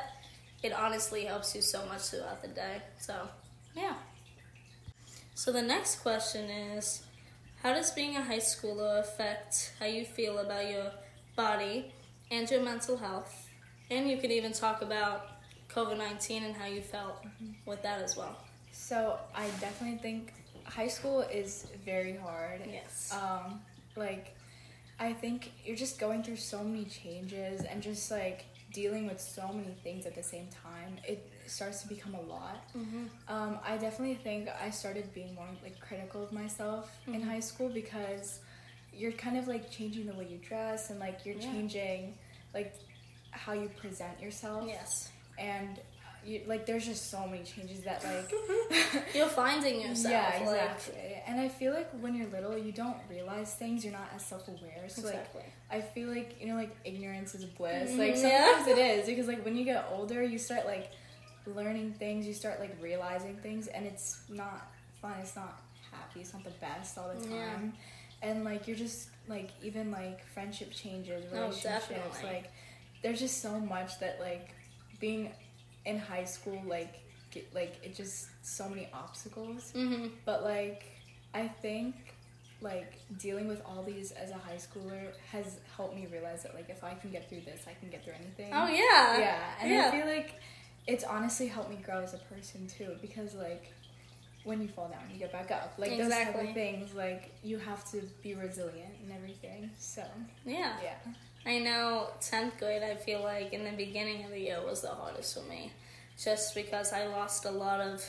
it 0.63 0.73
honestly 0.73 1.25
helps 1.25 1.55
you 1.55 1.63
so 1.63 1.85
much 1.87 2.03
throughout 2.03 2.43
the 2.43 2.49
day. 2.49 2.83
So, 2.99 3.29
yeah. 3.75 3.95
So 5.35 5.53
the 5.53 5.63
next 5.63 6.01
question 6.01 6.51
is 6.51 7.03
how 7.63 7.75
does 7.75 7.91
being 7.91 8.17
a 8.17 8.23
high 8.23 8.39
schooler 8.39 9.01
affect 9.01 9.75
how 9.79 9.87
you 9.87 10.05
feel 10.05 10.39
about 10.39 10.69
your 10.71 10.93
body 11.37 11.93
and 12.31 12.51
your 12.51 12.63
mental 12.63 12.97
health? 12.97 13.49
And 13.91 14.09
you 14.09 14.17
could 14.17 14.31
even 14.31 14.53
talk 14.53 14.83
about 14.83 15.27
COVID 15.69 15.99
19 15.99 16.45
and 16.45 16.57
how 16.57 16.67
you 16.67 16.81
felt 16.81 17.25
with 17.67 17.83
that 17.83 18.01
as 18.01 18.17
well. 18.17 18.37
So 18.73 19.19
I 19.35 19.47
definitely 19.61 19.99
think 19.99 20.33
high 20.65 20.89
school 20.89 21.21
is 21.21 21.67
very 21.85 22.17
hard. 22.17 22.63
Yes. 22.67 23.13
Um, 23.13 23.61
like 23.97 24.35
I 24.99 25.13
think 25.13 25.53
you're 25.65 25.77
just 25.77 25.99
going 25.99 26.23
through 26.23 26.37
so 26.37 26.63
many 26.63 26.85
changes 26.85 27.63
and 27.63 27.83
just 27.83 28.11
like 28.11 28.45
dealing 28.73 29.07
with 29.07 29.21
so 29.21 29.49
many 29.53 29.75
things 29.83 30.07
at 30.07 30.15
the 30.15 30.23
same 30.23 30.49
time. 30.49 30.97
It 31.07 31.31
starts 31.47 31.83
to 31.83 31.89
become 31.89 32.15
a 32.15 32.21
lot. 32.21 32.65
Mm-hmm. 32.77 33.05
Um, 33.29 33.59
I 33.67 33.77
definitely 33.77 34.17
think 34.17 34.49
I 34.63 34.71
started 34.71 35.13
being 35.15 35.35
more 35.35 35.49
like 35.63 35.79
critical 35.81 36.23
of 36.23 36.33
myself 36.33 36.91
in 37.07 37.15
Mhm. 37.21 37.25
high 37.25 37.41
school 37.41 37.69
because 37.69 38.41
you're 38.93 39.13
kind 39.13 39.37
of 39.37 39.49
like 39.49 39.71
changing 39.71 40.07
the 40.07 40.15
way 40.15 40.27
you 40.29 40.39
dress 40.39 40.91
and 40.91 40.99
like 41.01 41.25
you're 41.25 41.37
Yeah. 41.37 41.53
changing 41.53 42.19
like 42.55 42.75
how 43.31 43.53
you 43.53 43.69
present 43.71 44.21
yourself 44.21 44.65
Yes. 44.67 45.11
and 45.39 45.81
you 46.25 46.43
like 46.47 46.67
there's 46.67 46.85
just 46.87 47.11
so 47.11 47.27
many 47.27 47.43
changes 47.45 47.81
that 47.83 48.03
like 48.05 48.33
You're 49.15 49.27
finding 49.29 49.81
yourself. 49.81 50.13
yeah 50.13 50.43
like- 50.47 50.61
exactly 50.61 51.23
and 51.27 51.41
i 51.41 51.49
feel 51.49 51.73
like 51.73 51.91
when 52.01 52.15
you're 52.15 52.29
little 52.29 52.57
you 52.59 52.73
don't 52.73 52.97
realize 53.09 53.55
things 53.55 53.85
you're 53.85 53.93
not 53.93 54.09
as 54.15 54.25
self-aware 54.25 54.85
so 54.89 55.03
like 55.03 55.15
exactly. 55.15 55.43
i 55.71 55.81
feel 55.81 56.09
like 56.09 56.37
you 56.41 56.47
know 56.49 56.55
like 56.57 56.75
ignorance 56.85 57.35
is 57.35 57.45
bliss 57.45 57.91
Mhm, 57.93 57.99
like 57.99 58.17
yeah. 58.17 58.47
sometimes 58.57 58.67
it 58.69 58.79
is 58.79 59.07
because 59.07 59.29
like 59.29 59.45
when 59.45 59.57
you 59.57 59.65
get 59.65 59.87
older 59.93 60.23
you 60.23 60.39
start 60.39 60.67
like 60.67 60.91
learning 61.47 61.93
things 61.99 62.27
you 62.27 62.35
start 62.35 62.61
like 62.61 62.77
realizing 62.83 63.37
things 63.37 63.67
and 63.69 63.87
it's 63.87 64.21
not 64.29 64.71
fun 65.01 65.15
it's 65.21 65.35
not 65.37 65.63
happy 65.91 66.21
it's 66.21 66.33
not 66.33 66.45
the 66.45 66.51
best 66.61 66.99
all 66.99 67.11
the 67.15 67.29
Yeah. 67.29 67.47
time 67.47 67.73
and 68.23 68.45
like 68.45 68.69
you're 68.69 68.77
just 68.77 69.09
like 69.29 69.51
even 69.63 69.91
like 69.91 70.25
friendship 70.35 70.71
changes 70.73 71.25
Oh, 71.33 71.37
relationships 71.37 71.89
definitely. 71.89 72.23
like 72.25 72.53
there's 73.03 73.19
just 73.21 73.41
so 73.41 73.59
much 73.59 73.99
that 74.01 74.21
like 74.21 74.51
being 75.01 75.31
in 75.91 75.99
high 75.99 76.25
school 76.25 76.61
like 76.67 76.95
get 77.31 77.53
like 77.55 77.75
it 77.83 77.95
just 77.95 78.29
so 78.43 78.69
many 78.69 78.89
obstacles. 78.93 79.73
Mm-hmm. 79.75 80.09
But 80.25 80.43
like 80.45 80.85
I 81.35 81.49
think 81.49 81.95
like 82.63 82.95
dealing 83.19 83.49
with 83.49 83.63
all 83.65 83.83
these 83.83 84.13
as 84.13 84.31
a 84.31 84.35
high 84.47 84.57
schooler 84.57 85.13
has 85.31 85.59
helped 85.77 85.95
me 85.95 86.07
realize 86.13 86.43
that 86.43 86.55
like 86.55 86.69
if 86.69 86.85
I 86.85 86.95
can 86.95 87.11
get 87.11 87.29
through 87.29 87.43
this, 87.43 87.63
I 87.67 87.75
can 87.81 87.89
get 87.91 88.05
through 88.05 88.15
anything. 88.15 88.51
Oh 88.53 88.69
yeah. 88.69 89.19
Yeah, 89.19 89.43
and 89.61 89.71
Yeah. 89.71 89.89
I 89.89 89.91
feel 89.91 90.07
like 90.07 90.35
it's 90.87 91.05
honestly 91.05 91.47
helped 91.47 91.71
me 91.71 91.77
grow 91.77 92.01
as 92.01 92.15
a 92.15 92.19
person 92.19 92.67
too 92.67 92.97
because 93.01 93.35
like 93.35 93.73
when 94.45 94.61
you 94.63 94.69
fall 94.69 94.89
down, 94.89 95.03
you 95.13 95.19
get 95.19 95.33
back 95.33 95.51
up. 95.51 95.75
Like 95.77 95.97
those 95.97 96.11
type 96.11 96.35
of 96.35 96.53
things, 96.55 96.95
like 96.95 97.33
you 97.43 97.59
have 97.59 97.85
to 97.93 98.03
be 98.23 98.35
resilient 98.35 98.95
and 99.03 99.13
everything. 99.13 99.71
So 99.79 100.03
Yeah. 100.45 100.77
yeah, 100.83 100.97
I 101.47 101.59
know 101.59 102.09
10th 102.21 102.59
grade, 102.59 102.83
I 102.83 102.95
feel 102.97 103.23
like 103.23 103.53
in 103.53 103.65
the 103.65 103.73
beginning 103.73 104.25
of 104.25 104.31
the 104.31 104.41
year 104.41 104.61
was 104.65 104.81
the 104.83 104.89
hardest 104.89 105.37
for 105.39 105.49
me. 105.49 105.73
Just 106.23 106.55
because 106.55 106.93
I 106.93 107.07
lost 107.07 107.45
a 107.45 107.51
lot 107.51 107.81
of 107.81 108.05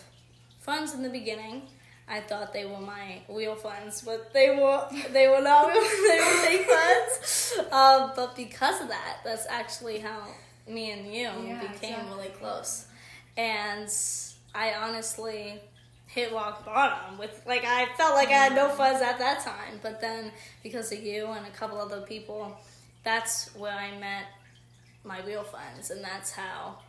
friends 0.59 0.93
in 0.93 1.03
the 1.03 1.09
beginning. 1.09 1.63
I 2.07 2.19
thought 2.19 2.51
they 2.51 2.65
were 2.65 2.79
my 2.81 3.21
real 3.29 3.55
friends, 3.55 4.01
but 4.01 4.33
they 4.33 4.50
were 4.50 4.85
they 5.13 5.27
were 5.29 5.39
not 5.41 5.67
real, 5.71 5.81
they 5.81 6.19
were 6.19 6.41
fake 6.45 6.65
friends. 6.65 7.53
Um, 7.71 8.11
but 8.15 8.35
because 8.35 8.81
of 8.81 8.89
that, 8.89 9.17
that's 9.23 9.47
actually 9.47 10.00
how 10.00 10.27
me 10.67 10.91
and 10.91 11.05
you 11.13 11.23
Yeah, 11.23 11.71
became 11.71 12.07
really 12.07 12.29
close. 12.29 12.85
And 13.38 13.89
I 14.53 14.73
honestly 14.73 15.61
hit 16.13 16.34
rock 16.34 16.65
bottom 16.65 17.18
with 17.18 17.41
like 17.46 17.63
I 17.65 17.88
felt 17.96 18.15
like 18.15 18.27
I 18.30 18.34
had 18.34 18.56
no 18.56 18.70
friends 18.70 19.01
at 19.01 19.18
that 19.20 19.44
time, 19.44 19.80
but 19.82 20.01
then 20.01 20.32
because 20.62 20.91
of 20.91 21.01
you 21.01 21.27
and 21.27 21.46
a 21.46 21.51
couple 21.51 21.80
other 21.80 22.01
people, 22.01 22.58
that's 23.03 23.53
where 23.56 23.74
I 23.74 23.98
met 23.98 24.25
my 25.03 25.22
real 25.22 25.44
friends, 25.44 25.89
and 25.89 26.03
that's 26.03 26.32
how 26.32 26.80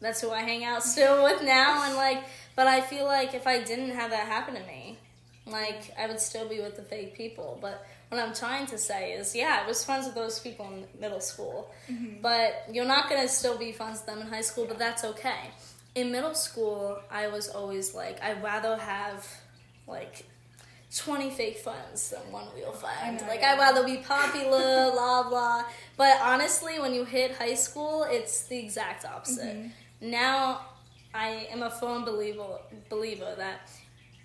that's 0.00 0.20
who 0.20 0.30
I 0.30 0.40
hang 0.40 0.64
out 0.64 0.82
still 0.94 1.24
with 1.24 1.42
now. 1.42 1.84
And 1.84 1.94
like, 1.96 2.24
but 2.56 2.66
I 2.66 2.80
feel 2.80 3.04
like 3.04 3.34
if 3.34 3.46
I 3.46 3.62
didn't 3.62 3.90
have 3.90 4.10
that 4.10 4.26
happen 4.26 4.54
to 4.54 4.62
me, 4.62 4.98
like 5.46 5.92
I 5.98 6.06
would 6.06 6.20
still 6.20 6.48
be 6.48 6.60
with 6.60 6.76
the 6.76 6.82
fake 6.82 7.14
people. 7.14 7.58
But 7.60 7.86
what 8.08 8.18
I'm 8.18 8.34
trying 8.34 8.66
to 8.68 8.78
say 8.78 9.12
is, 9.12 9.36
yeah, 9.36 9.60
I 9.62 9.68
was 9.68 9.84
friends 9.84 10.06
with 10.06 10.14
those 10.14 10.40
people 10.40 10.66
in 10.72 10.84
middle 10.98 11.20
school, 11.20 11.70
mm-hmm. 11.90 12.22
but 12.22 12.64
you're 12.72 12.86
not 12.86 13.10
gonna 13.10 13.28
still 13.28 13.58
be 13.58 13.72
friends 13.72 13.98
with 13.98 14.06
them 14.06 14.20
in 14.20 14.26
high 14.28 14.40
school. 14.40 14.64
But 14.66 14.78
that's 14.78 15.04
okay. 15.04 15.50
In 15.98 16.12
middle 16.12 16.34
school, 16.34 17.00
I 17.10 17.26
was 17.26 17.48
always 17.48 17.92
like, 17.94 18.22
I'd 18.22 18.40
rather 18.42 18.76
have 18.76 19.26
like 19.88 20.26
20 20.96 21.30
fake 21.30 21.58
friends 21.58 22.10
than 22.10 22.30
one 22.30 22.46
real 22.54 22.72
friend. 22.72 23.20
know, 23.20 23.26
like, 23.26 23.40
yeah. 23.40 23.52
I'd 23.54 23.58
rather 23.58 23.84
be 23.84 23.96
popular, 23.98 24.90
blah, 24.92 25.28
blah. 25.28 25.64
But 25.96 26.18
honestly, 26.22 26.78
when 26.78 26.94
you 26.94 27.04
hit 27.04 27.36
high 27.36 27.54
school, 27.54 28.04
it's 28.08 28.44
the 28.44 28.58
exact 28.58 29.04
opposite. 29.04 29.56
Mm-hmm. 29.56 30.10
Now, 30.10 30.60
I 31.12 31.48
am 31.50 31.62
a 31.62 31.70
firm 31.70 32.04
believer, 32.04 32.58
believer 32.88 33.34
that 33.36 33.68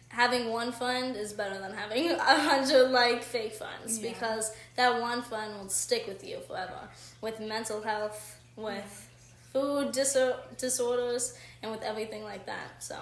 having 0.09 0.51
one 0.51 0.71
friend 0.71 1.15
is 1.17 1.33
better 1.33 1.57
than 1.59 1.73
having 1.73 2.11
a 2.11 2.19
hundred 2.19 2.91
like 2.91 3.23
fake 3.23 3.55
friends 3.55 3.97
Yeah. 3.97 4.11
because 4.13 4.51
that 4.75 5.01
one 5.01 5.23
friend 5.23 5.57
will 5.57 5.69
stick 5.69 6.05
with 6.07 6.23
you 6.23 6.37
forever 6.47 6.81
with 7.21 7.39
mental 7.39 7.81
health 7.81 8.39
with 8.55 9.09
food 9.53 9.91
disor- 9.93 10.39
disorders 10.57 11.37
and 11.61 11.71
with 11.71 11.81
everything 11.83 12.23
like 12.23 12.45
that 12.45 12.83
so 12.83 12.97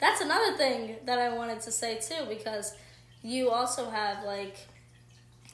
that's 0.00 0.20
another 0.20 0.56
thing 0.56 0.96
that 1.06 1.18
i 1.18 1.34
wanted 1.34 1.60
to 1.60 1.70
say 1.70 1.98
too 1.98 2.24
because 2.28 2.74
you 3.22 3.50
also 3.50 3.88
have 3.90 4.24
like 4.24 4.56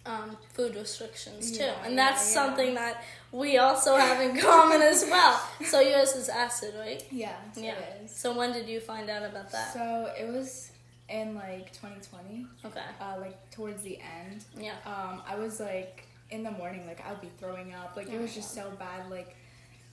um, 0.04 0.36
food 0.52 0.74
restrictions 0.74 1.52
too 1.52 1.62
Yeah, 1.64 1.74
and 1.84 1.96
that's 1.96 2.28
yeah. 2.28 2.34
something 2.42 2.74
that 2.74 3.04
we 3.30 3.58
also 3.58 3.94
have 3.96 4.20
in 4.20 4.36
common 4.40 4.82
as 4.82 5.04
well 5.08 5.40
so 5.64 5.78
yours 5.80 6.16
is 6.16 6.28
acid 6.28 6.74
right 6.76 7.04
yeah, 7.12 7.36
yeah 7.56 7.74
it 7.74 8.00
is. 8.04 8.10
so 8.10 8.36
when 8.36 8.52
did 8.52 8.68
you 8.68 8.80
find 8.80 9.08
out 9.08 9.22
about 9.22 9.52
that 9.52 9.72
So 9.72 10.12
it 10.18 10.28
was 10.28 10.72
in 11.08 11.34
like 11.36 11.72
2020, 11.74 12.46
okay 12.64 12.80
uh, 13.00 13.14
like 13.20 13.38
towards 13.52 13.82
the 13.82 13.98
end. 13.98 14.44
yeah 14.58 14.72
Um, 14.86 15.22
I 15.28 15.36
was 15.36 15.60
like 15.60 16.06
in 16.30 16.42
the 16.42 16.50
morning, 16.50 16.86
like 16.86 17.00
I'd 17.06 17.20
be 17.20 17.30
throwing 17.38 17.74
up. 17.74 17.94
Like 17.96 18.08
it 18.10 18.18
was 18.20 18.34
just 18.34 18.54
so 18.54 18.72
bad. 18.78 19.10
Like 19.10 19.36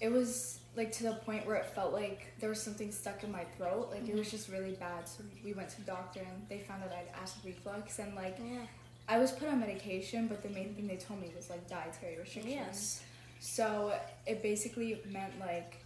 it 0.01 0.11
was 0.11 0.59
like 0.75 0.91
to 0.93 1.03
the 1.03 1.13
point 1.13 1.45
where 1.45 1.55
it 1.55 1.65
felt 1.65 1.93
like 1.93 2.27
there 2.39 2.49
was 2.49 2.61
something 2.61 2.91
stuck 2.91 3.23
in 3.23 3.31
my 3.31 3.43
throat. 3.57 3.89
Like 3.91 4.07
it 4.07 4.15
was 4.15 4.31
just 4.31 4.49
really 4.49 4.73
bad. 4.73 5.07
So 5.09 5.23
we 5.43 5.53
went 5.53 5.69
to 5.69 5.77
the 5.81 5.85
doctor 5.85 6.19
and 6.21 6.47
they 6.47 6.59
found 6.59 6.83
out 6.83 6.91
I 6.91 6.97
had 6.97 7.07
acid 7.21 7.41
reflux 7.45 7.99
and 7.99 8.15
like 8.15 8.37
yeah 8.39 8.61
I 9.09 9.17
was 9.17 9.31
put 9.31 9.47
on 9.49 9.59
medication, 9.59 10.27
but 10.27 10.43
the 10.43 10.49
main 10.49 10.75
thing 10.75 10.87
they 10.87 10.95
told 10.97 11.19
me 11.19 11.31
was 11.35 11.49
like 11.49 11.67
dietary 11.67 12.17
restrictions. 12.19 12.55
yes 12.55 13.01
So 13.39 13.93
it 14.27 14.41
basically 14.43 15.01
meant 15.11 15.39
like 15.39 15.83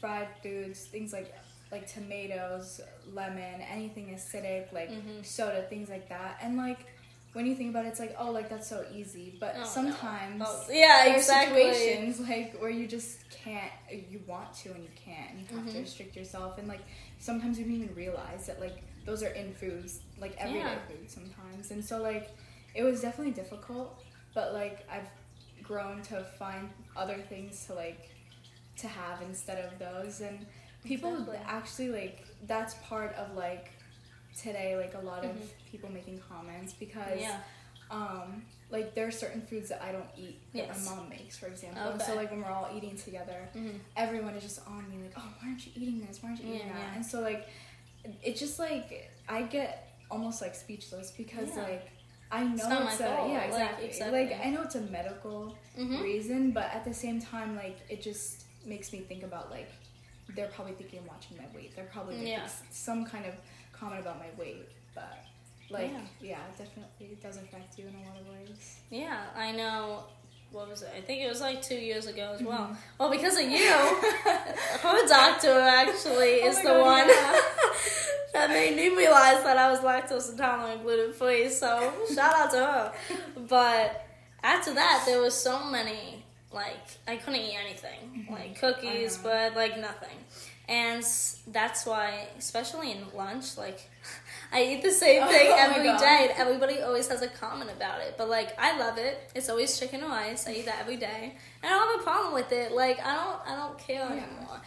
fried 0.00 0.28
foods, 0.42 0.84
things 0.86 1.12
like 1.12 1.32
like 1.70 1.86
tomatoes, 1.86 2.82
lemon, 3.14 3.62
anything 3.62 4.08
acidic, 4.14 4.70
like 4.74 4.90
Mhm. 4.90 5.24
soda, 5.24 5.62
things 5.70 5.88
like 5.88 6.06
that. 6.10 6.38
And 6.42 6.58
like 6.58 6.80
when 7.32 7.46
you 7.46 7.54
think 7.54 7.70
about 7.70 7.84
it, 7.86 7.88
it's 7.88 8.00
like 8.00 8.14
oh, 8.18 8.30
like 8.30 8.48
that's 8.50 8.68
so 8.68 8.84
easy. 8.94 9.34
But 9.40 9.54
Oh, 9.56 9.60
no. 9.60 9.66
sometimes 9.66 10.42
Oh, 10.46 10.64
yeah, 10.70 11.04
there 11.04 11.16
exactly. 11.16 11.62
are 11.62 11.72
situations 11.72 12.20
like 12.28 12.58
where 12.60 12.70
you 12.70 12.86
just 12.86 13.28
can't. 13.30 13.72
You 13.90 14.20
want 14.26 14.52
to 14.62 14.70
and 14.72 14.82
you 14.82 14.90
can't. 14.94 15.30
And 15.30 15.40
you 15.40 15.46
have 15.54 15.64
Mm-hmm. 15.64 15.72
to 15.74 15.80
restrict 15.80 16.16
yourself. 16.16 16.58
And 16.58 16.68
like 16.68 16.82
sometimes 17.18 17.58
you 17.58 17.64
don't 17.64 17.74
even 17.74 17.94
realize 17.94 18.46
that 18.46 18.60
like 18.60 18.82
those 19.04 19.22
are 19.22 19.28
in 19.28 19.52
foods, 19.54 20.00
like 20.18 20.36
everyday 20.38 20.60
Yeah. 20.60 20.78
food 20.88 21.10
sometimes. 21.10 21.70
And 21.70 21.84
so 21.84 22.02
like 22.02 22.36
it 22.74 22.82
was 22.82 23.00
definitely 23.00 23.32
difficult. 23.32 24.04
But 24.34 24.52
like 24.52 24.86
I've 24.90 25.08
grown 25.62 26.02
to 26.02 26.24
find 26.38 26.70
other 26.96 27.18
things 27.18 27.64
to 27.66 27.74
like 27.74 28.10
to 28.76 28.88
have 28.88 29.22
instead 29.22 29.64
of 29.64 29.78
those 29.78 30.20
and 30.20 30.46
people 30.84 31.12
Exactly. 31.20 31.38
actually 31.46 31.88
like 31.90 32.26
that's 32.46 32.74
part 32.88 33.14
of 33.14 33.34
like 33.36 33.70
today 34.40 34.76
like 34.76 34.94
a 34.94 35.04
lot 35.04 35.24
of 35.24 35.30
Mhm. 35.32 35.48
people 35.70 35.90
making 35.90 36.18
comments 36.20 36.72
because 36.72 37.20
Yeah. 37.20 37.40
um 37.90 38.44
like 38.70 38.94
there 38.94 39.06
are 39.06 39.10
certain 39.10 39.42
foods 39.42 39.68
that 39.68 39.82
I 39.82 39.92
don't 39.92 40.08
eat 40.16 40.40
that 40.52 40.66
Yes. 40.68 40.86
my 40.88 40.96
mom 40.96 41.08
makes 41.10 41.36
for 41.36 41.46
example 41.46 41.82
and 41.82 42.00
so 42.00 42.14
like 42.14 42.30
when 42.30 42.40
we're 42.40 42.50
all 42.50 42.70
eating 42.74 42.96
together 42.96 43.48
Mhm. 43.54 43.78
everyone 43.96 44.34
is 44.34 44.42
just 44.42 44.66
on 44.66 44.88
me 44.90 45.02
like 45.02 45.12
oh 45.16 45.34
why 45.40 45.48
aren't 45.48 45.66
you 45.66 45.72
eating 45.74 46.06
this 46.06 46.22
why 46.22 46.30
aren't 46.30 46.42
you 46.42 46.54
eating 46.54 46.68
Yeah, 46.68 46.72
that 46.74 46.78
yeah. 46.88 46.94
and 46.94 47.04
so 47.06 47.20
like 47.20 47.46
it 48.22 48.36
just 48.36 48.58
like 48.58 49.10
I 49.28 49.42
get 49.42 49.92
almost 50.10 50.40
like 50.40 50.54
speechless 50.54 51.10
because 51.10 51.48
Yeah. 51.56 51.62
like 51.62 51.88
I 52.30 52.44
know 52.44 52.52
It's 52.84 52.92
it's, 52.94 53.00
a 53.02 53.04
fault, 53.14 53.28
yeah 53.30 53.38
like, 53.40 53.48
exactly. 53.48 53.86
exactly. 53.86 54.26
like 54.26 54.40
I 54.46 54.50
know 54.50 54.62
it's 54.62 54.74
a 54.74 54.80
medical 54.80 55.58
Mhm. 55.76 56.02
reason 56.02 56.50
but 56.52 56.64
at 56.72 56.84
the 56.84 56.94
same 56.94 57.20
time 57.20 57.54
like 57.56 57.78
it 57.90 58.00
just 58.00 58.44
makes 58.64 58.90
me 58.92 59.00
think 59.00 59.22
about 59.22 59.50
like 59.50 59.68
they're 60.34 60.48
probably 60.48 60.72
thinking 60.72 61.00
I'm 61.00 61.06
watching 61.08 61.36
my 61.36 61.44
weight 61.54 61.76
they're 61.76 61.84
probably 61.92 62.14
making 62.16 62.32
Yeah. 62.32 62.48
some 62.70 63.04
kind 63.04 63.26
of 63.26 63.34
comment 63.82 64.00
about 64.00 64.18
my 64.18 64.30
weight 64.38 64.68
but 64.94 65.18
like 65.70 65.90
Yeah. 66.20 66.38
yeah, 66.60 66.64
it 67.00 67.22
does 67.22 67.36
affect 67.38 67.78
you 67.78 67.86
in 67.88 67.94
a 67.94 67.98
lot 68.08 68.20
of 68.20 68.26
ways 68.28 68.78
Yeah, 68.90 69.18
I 69.36 69.52
know. 69.52 70.04
What 70.52 70.68
was 70.68 70.82
it? 70.82 70.90
I 70.94 71.00
think 71.00 71.22
it 71.22 71.28
was 71.30 71.40
like 71.40 71.62
two 71.62 71.76
years 71.90 72.06
ago 72.06 72.32
as 72.38 72.42
well. 72.42 72.58
Mm-hmm. 72.64 72.74
Well, 72.98 73.10
because 73.10 73.38
of 73.38 73.48
you, 73.48 73.72
her 74.82 75.06
doctor 75.08 75.58
actually 75.60 76.42
Oh 76.42 76.48
is 76.48 76.56
the 76.58 76.64
God, 76.64 76.80
one 76.82 77.08
yeah. 77.08 77.40
that 78.34 78.50
made 78.50 78.76
me 78.76 78.94
realize 78.94 79.42
that 79.44 79.56
I 79.56 79.70
was 79.70 79.80
lactose 79.80 80.30
intolerant 80.30 80.74
and 80.74 80.82
gluten 80.82 81.14
free. 81.14 81.48
So 81.48 81.90
shout 82.14 82.34
out 82.34 82.50
to 82.50 82.58
her. 82.58 82.92
But 83.48 84.06
after 84.42 84.74
that, 84.74 85.04
there 85.06 85.22
was 85.22 85.32
so 85.34 85.64
many 85.64 86.22
like 86.52 86.84
I 87.08 87.16
couldn't 87.16 87.40
eat 87.40 87.56
anything, 87.58 88.26
like 88.30 88.60
cookies, 88.60 89.16
Mm-hmm. 89.16 89.26
I 89.26 89.30
know. 89.30 89.50
bread, 89.52 89.56
like 89.56 89.80
nothing. 89.80 90.18
And 90.72 91.04
that's 91.58 91.84
why, 91.84 92.28
especially 92.38 92.92
in 92.92 93.00
lunch, 93.14 93.58
like 93.58 93.80
I 94.52 94.58
eat 94.70 94.82
the 94.82 94.90
same 94.90 95.22
Oh 95.22 95.28
thing 95.28 95.50
my 95.50 95.56
every 95.58 95.84
God. 95.84 95.98
day. 96.00 96.28
and 96.30 96.38
Everybody 96.38 96.80
always 96.80 97.08
has 97.08 97.20
a 97.22 97.28
comment 97.28 97.70
about 97.78 98.00
it, 98.00 98.14
but 98.16 98.28
like 98.38 98.50
I 98.58 98.78
love 98.78 98.96
it. 98.98 99.14
It's 99.34 99.48
always 99.50 99.78
chicken 99.78 100.02
or 100.02 100.08
rice. 100.08 100.46
I 100.48 100.52
eat 100.58 100.66
that 100.70 100.78
every 100.80 100.96
day, 100.96 101.22
and 101.62 101.66
I 101.70 101.74
don't 101.76 101.90
have 101.92 102.00
a 102.00 102.04
problem 102.10 102.32
with 102.40 102.50
it. 102.52 102.72
Like 102.72 102.98
I 103.04 103.12
don't, 103.20 103.40
I 103.50 103.52
don't 103.60 103.78
care 103.78 104.06
Yeah. 104.06 104.22
anymore. 104.24 104.60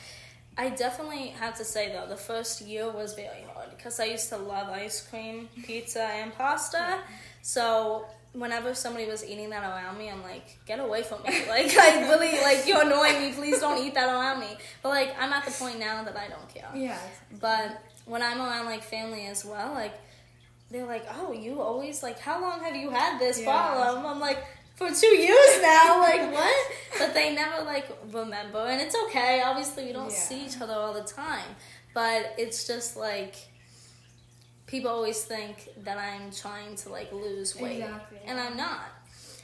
I 0.58 0.70
definitely 0.70 1.28
have 1.42 1.56
to 1.62 1.66
say 1.66 1.92
though, 1.92 2.08
the 2.08 2.16
first 2.32 2.62
year 2.62 2.86
was 2.90 3.14
very 3.14 3.44
hard 3.54 3.70
because 3.76 4.00
I 4.00 4.06
used 4.06 4.30
to 4.30 4.38
love 4.38 4.70
ice 4.70 5.02
cream, 5.10 5.50
pizza, 5.64 6.04
and 6.04 6.34
pasta. 6.34 7.00
So 7.42 8.06
whenever 8.36 8.74
somebody 8.76 9.08
was 9.08 9.24
eating 9.26 9.50
that 9.52 9.64
around 9.64 9.98
me, 9.98 10.10
I'm 10.10 10.22
like, 10.22 10.60
get 10.66 10.80
away 10.80 11.04
from 11.04 11.24
me. 11.24 11.34
Like 11.48 11.76
I 11.78 12.10
really 12.10 12.34
like 12.42 12.68
you're 12.68 12.82
annoying 12.86 13.22
me. 13.22 13.32
Please 13.34 13.60
don't 13.60 13.84
eat 13.86 13.94
that 13.94 14.08
around 14.10 14.40
me. 14.42 14.58
But 14.84 14.90
like 14.90 15.16
I'm 15.20 15.32
at 15.34 15.46
the 15.46 15.52
point 15.52 15.80
now 15.80 16.04
that 16.04 16.18
I 16.18 16.28
don't 16.28 16.48
care. 16.54 16.70
yeah 16.76 17.00
But 17.40 17.82
when 18.06 18.22
I'm 18.22 18.40
around 18.40 18.66
like 18.66 18.84
family 18.84 19.26
as 19.28 19.46
well, 19.46 19.74
like 19.74 19.94
they're 20.72 20.86
like, 20.86 21.06
"Oh, 21.20 21.32
you 21.32 21.62
always 21.62 22.02
like 22.04 22.20
how 22.20 22.42
long 22.42 22.60
have 22.62 22.76
you 22.76 22.90
had 22.90 23.20
this 23.20 23.40
Yeah. 23.40 23.46
problem?" 23.52 24.06
I'm 24.06 24.20
like, 24.20 24.40
"For 24.76 24.90
two 24.92 25.16
years 25.28 25.62
now." 25.62 26.00
like 26.10 26.24
what? 26.34 26.56
But 27.00 27.14
they 27.14 27.34
never 27.36 27.64
like 27.64 27.88
remember, 28.12 28.60
and 28.72 28.82
it's 28.82 28.96
okay. 29.06 29.42
Obviously, 29.46 29.86
we 29.86 29.94
don't 29.94 30.12
Yeah. 30.12 30.18
see 30.30 30.46
each 30.46 30.60
other 30.62 30.74
all 30.74 30.94
the 30.94 31.04
time, 31.04 31.50
but 31.94 32.34
it's 32.38 32.66
just 32.68 32.98
like 32.98 33.36
people 34.68 34.90
always 34.90 35.24
think 35.24 35.70
that 35.84 35.98
I'm 35.98 36.32
trying 36.32 36.76
to 36.78 36.90
like 36.90 37.12
lose 37.12 37.56
weight, 37.56 37.80
Exactly, 37.80 38.20
and. 38.26 38.40
I'm 38.40 38.58
not. 38.58 38.92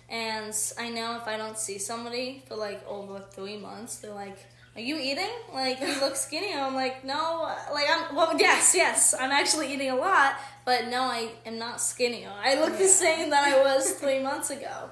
And 0.09 0.53
I 0.77 0.89
know 0.89 1.15
if 1.15 1.25
I 1.25 1.37
don't 1.37 1.57
see 1.57 1.77
somebody 1.77 2.43
for 2.45 2.55
like 2.57 2.85
over 2.85 3.19
three 3.31 3.55
months, 3.55 3.99
they're 3.99 4.13
like, 4.13 4.37
are 4.75 4.81
you 4.81 4.97
eating? 4.97 5.29
Like, 5.53 5.81
you 5.81 5.99
look 5.99 6.15
skinny. 6.15 6.53
I'm 6.53 6.75
like, 6.75 7.03
no, 7.03 7.43
uh, 7.43 7.73
like, 7.73 7.87
I'm, 7.89 8.15
well, 8.15 8.33
yes, 8.39 8.73
yes, 8.75 9.13
I'm 9.17 9.31
actually 9.31 9.73
eating 9.73 9.89
a 9.89 9.95
lot, 9.95 10.35
but 10.65 10.87
no, 10.87 11.03
I 11.03 11.29
am 11.45 11.57
not 11.57 11.81
skinny. 11.81 12.25
I 12.25 12.55
look 12.55 12.77
the 12.77 12.87
same 12.87 13.29
that 13.31 13.43
I 13.43 13.61
was 13.61 13.91
three 14.01 14.19
months 14.19 14.49
ago. 14.49 14.89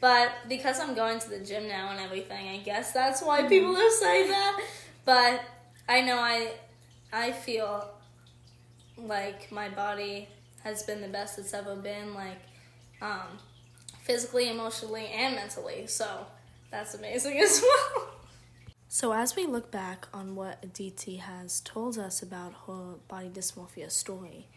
But 0.00 0.32
because 0.48 0.80
I'm 0.80 0.94
going 0.94 1.18
to 1.20 1.30
the 1.30 1.38
gym 1.38 1.68
now 1.68 1.92
and 1.92 2.00
everything, 2.00 2.48
I 2.48 2.58
guess 2.58 2.92
that's 2.92 3.22
why 3.22 3.40
mm-hmm. 3.40 3.48
people 3.48 3.76
are 3.76 3.90
saying 3.90 4.30
that. 4.30 4.60
But 5.04 5.40
I 5.88 6.00
know 6.02 6.18
I, 6.18 6.52
I 7.12 7.32
feel 7.32 7.88
like 9.02 9.50
my 9.52 9.68
body 9.68 10.28
has 10.64 10.82
been 10.82 11.00
the 11.00 11.08
best 11.08 11.38
it's 11.38 11.54
ever 11.54 11.74
been, 11.74 12.14
like, 12.14 12.40
um, 13.00 13.38
physically, 14.02 14.48
emotionally, 14.48 15.06
and 15.06 15.34
mentally. 15.34 15.86
So 15.86 16.26
that's 16.70 16.94
amazing 16.94 17.38
as 17.42 17.62
well. 17.62 18.08
So, 18.88 19.12
as 19.12 19.34
we 19.34 19.46
look 19.46 19.70
back 19.70 20.06
on 20.12 20.34
what 20.34 20.58
Aditi 20.62 21.16
has 21.16 21.60
told 21.60 21.96
us 21.96 22.22
about 22.22 22.52
her 22.66 22.96
body 23.08 23.30
dysmorphia 23.30 23.90
story, 23.90 24.48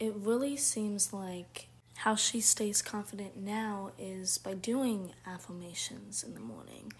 it 0.00 0.14
really 0.16 0.56
seems 0.56 1.12
like 1.12 1.68
how 1.96 2.14
she 2.14 2.40
stays 2.40 2.82
confident 2.82 3.36
now 3.36 3.90
is 3.98 4.38
by 4.38 4.54
doing 4.54 5.12
affirmations 5.26 6.22
in 6.22 6.34
the 6.34 6.40
morning 6.40 6.92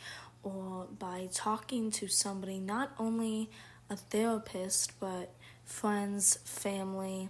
or 0.42 0.86
by 0.98 1.28
talking 1.32 1.90
to 1.90 2.08
somebody, 2.08 2.58
not 2.58 2.92
only 2.98 3.50
a 3.90 3.96
therapist, 3.96 4.98
but 5.00 5.34
friends, 5.66 6.38
family, 6.44 7.28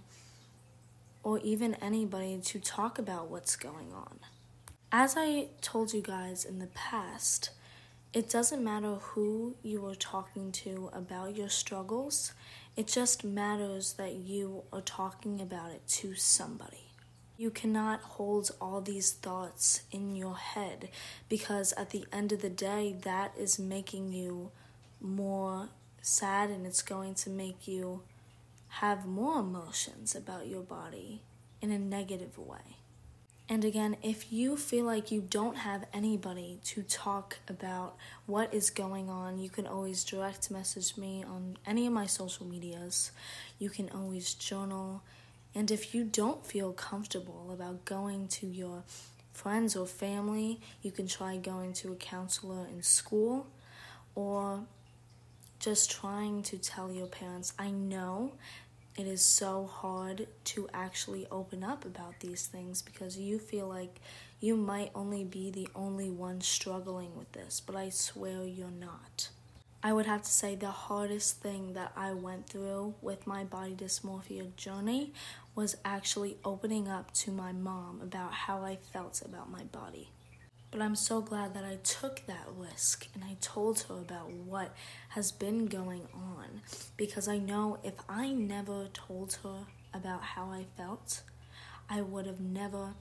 or 1.23 1.39
even 1.39 1.73
anybody 1.75 2.37
to 2.37 2.59
talk 2.59 2.97
about 2.97 3.29
what's 3.29 3.57
going 3.57 3.91
on. 3.93 4.19
As 4.91 5.15
I 5.17 5.47
told 5.61 5.93
you 5.93 6.01
guys 6.01 6.45
in 6.45 6.59
the 6.59 6.67
past, 6.67 7.49
it 8.13 8.29
doesn't 8.29 8.63
matter 8.63 8.95
who 8.95 9.55
you 9.61 9.85
are 9.85 9.95
talking 9.95 10.51
to 10.53 10.89
about 10.93 11.35
your 11.35 11.49
struggles, 11.49 12.31
it 12.77 12.87
just 12.87 13.23
matters 13.25 13.93
that 13.93 14.13
you 14.13 14.63
are 14.71 14.81
talking 14.81 15.41
about 15.41 15.71
it 15.71 15.85
to 15.87 16.15
somebody. 16.15 16.91
You 17.35 17.51
cannot 17.51 18.01
hold 18.01 18.51
all 18.61 18.81
these 18.81 19.11
thoughts 19.11 19.81
in 19.91 20.15
your 20.15 20.37
head 20.37 20.89
because 21.27 21.73
at 21.73 21.89
the 21.89 22.05
end 22.13 22.31
of 22.31 22.41
the 22.41 22.49
day, 22.49 22.95
that 23.01 23.33
is 23.37 23.59
making 23.59 24.13
you 24.13 24.51
more 25.01 25.69
sad 26.01 26.49
and 26.49 26.65
it's 26.65 26.81
going 26.81 27.13
to 27.15 27.29
make 27.29 27.67
you 27.67 28.01
have 28.79 29.07
more 29.07 29.39
emotions 29.39 30.13
about 30.15 30.47
your 30.47 30.61
body 30.61 31.23
in 31.61 31.71
a 31.71 31.79
negative 31.79 32.37
way. 32.37 32.77
And 33.49 33.65
again, 33.65 33.97
if 34.03 34.31
you 34.31 34.55
feel 34.55 34.85
like 34.85 35.09
you 35.09 35.21
don't 35.21 35.57
have 35.57 35.85
anybody 35.93 36.59
to 36.65 36.83
talk 36.83 37.37
about 37.47 37.95
what 38.27 38.53
is 38.53 38.69
going 38.69 39.09
on, 39.09 39.39
you 39.39 39.49
can 39.49 39.65
always 39.65 40.03
direct 40.03 40.51
message 40.51 40.95
me 40.95 41.23
on 41.27 41.57
any 41.65 41.87
of 41.87 41.93
my 41.93 42.05
social 42.05 42.45
medias. 42.45 43.11
You 43.57 43.71
can 43.71 43.89
always 43.89 44.35
journal. 44.35 45.01
And 45.55 45.71
if 45.71 45.95
you 45.95 46.03
don't 46.03 46.45
feel 46.45 46.71
comfortable 46.73 47.49
about 47.51 47.83
going 47.85 48.27
to 48.27 48.45
your 48.45 48.83
friends 49.31 49.75
or 49.75 49.87
family, 49.87 50.59
you 50.83 50.91
can 50.91 51.07
try 51.07 51.37
going 51.37 51.73
to 51.73 51.93
a 51.93 51.95
counselor 51.95 52.67
in 52.67 52.83
school 52.83 53.47
or 54.13 54.65
just 55.59 55.89
trying 55.89 56.43
to 56.43 56.57
tell 56.57 56.91
your 56.91 57.07
parents. 57.07 57.53
I 57.57 57.71
know 57.71 58.33
it 58.97 59.05
is 59.05 59.21
so 59.21 59.67
hard 59.67 60.27
to 60.43 60.67
actually 60.73 61.27
open 61.31 61.63
up 61.63 61.85
about 61.85 62.19
these 62.19 62.47
things 62.47 62.81
because 62.81 63.17
you 63.17 63.37
feel 63.37 63.67
like 63.67 64.01
you 64.39 64.55
might 64.55 64.91
only 64.95 65.23
be 65.23 65.51
the 65.51 65.67
only 65.75 66.09
one 66.09 66.41
struggling 66.41 67.15
with 67.15 67.31
this, 67.31 67.61
but 67.63 67.75
I 67.75 67.89
swear 67.89 68.43
you're 68.43 68.71
not. 68.71 69.29
I 69.83 69.93
would 69.93 70.07
have 70.07 70.23
to 70.23 70.29
say 70.29 70.55
the 70.55 70.71
hardest 70.71 71.41
thing 71.41 71.73
that 71.73 71.91
I 71.95 72.13
went 72.13 72.49
through 72.49 72.95
with 73.01 73.27
my 73.27 73.43
body 73.43 73.75
dysmorphia 73.75 74.55
journey 74.55 75.13
was 75.53 75.77
actually 75.85 76.37
opening 76.43 76.87
up 76.87 77.13
to 77.13 77.31
my 77.31 77.51
mom 77.51 78.01
about 78.01 78.33
how 78.33 78.63
I 78.63 78.77
felt 78.77 79.21
about 79.23 79.51
my 79.51 79.63
body. 79.65 80.09
But 80.77 80.85
I'm 80.85 80.95
so 80.95 81.21
glad 81.21 81.55
that 81.55 81.63
I 81.63 81.77
took 81.77 82.27
that 82.27 82.45
risk 82.55 83.07
and 83.15 83.23
I 83.23 83.35
told 83.41 83.79
her 83.89 83.95
about 83.95 84.29
what 84.29 84.75
has 85.09 85.31
been 85.31 85.65
going 85.65 86.07
on 86.13 86.61
because 86.97 87.27
I 87.27 87.39
know 87.39 87.79
if 87.83 87.95
I 88.07 88.31
never 88.31 88.87
told 88.93 89.39
her 89.41 89.65
about 89.91 90.21
how 90.21 90.51
I 90.51 90.67
felt, 90.77 91.23
I 91.89 92.01
would 92.01 92.27
have 92.27 92.39
never 92.39 92.93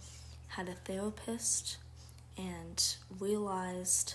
had 0.48 0.70
a 0.70 0.72
therapist 0.72 1.76
and 2.38 2.82
realized 3.20 4.14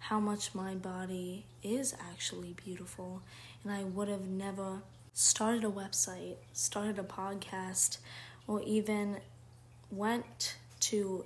how 0.00 0.20
much 0.20 0.54
my 0.54 0.74
body 0.74 1.46
is 1.62 1.94
actually 2.12 2.52
beautiful. 2.52 3.22
And 3.64 3.72
I 3.72 3.82
would 3.84 4.08
have 4.08 4.26
never 4.26 4.82
started 5.14 5.64
a 5.64 5.70
website, 5.70 6.36
started 6.52 6.98
a 6.98 7.04
podcast, 7.04 7.96
or 8.46 8.60
even 8.60 9.20
went 9.90 10.58
to 10.80 11.24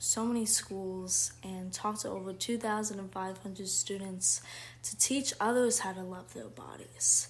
so 0.00 0.24
many 0.24 0.46
schools 0.46 1.34
and 1.44 1.72
talked 1.74 2.00
to 2.00 2.08
over 2.08 2.32
2,500 2.32 3.68
students 3.68 4.40
to 4.82 4.96
teach 4.96 5.34
others 5.38 5.80
how 5.80 5.92
to 5.92 6.02
love 6.02 6.32
their 6.32 6.48
bodies. 6.48 7.28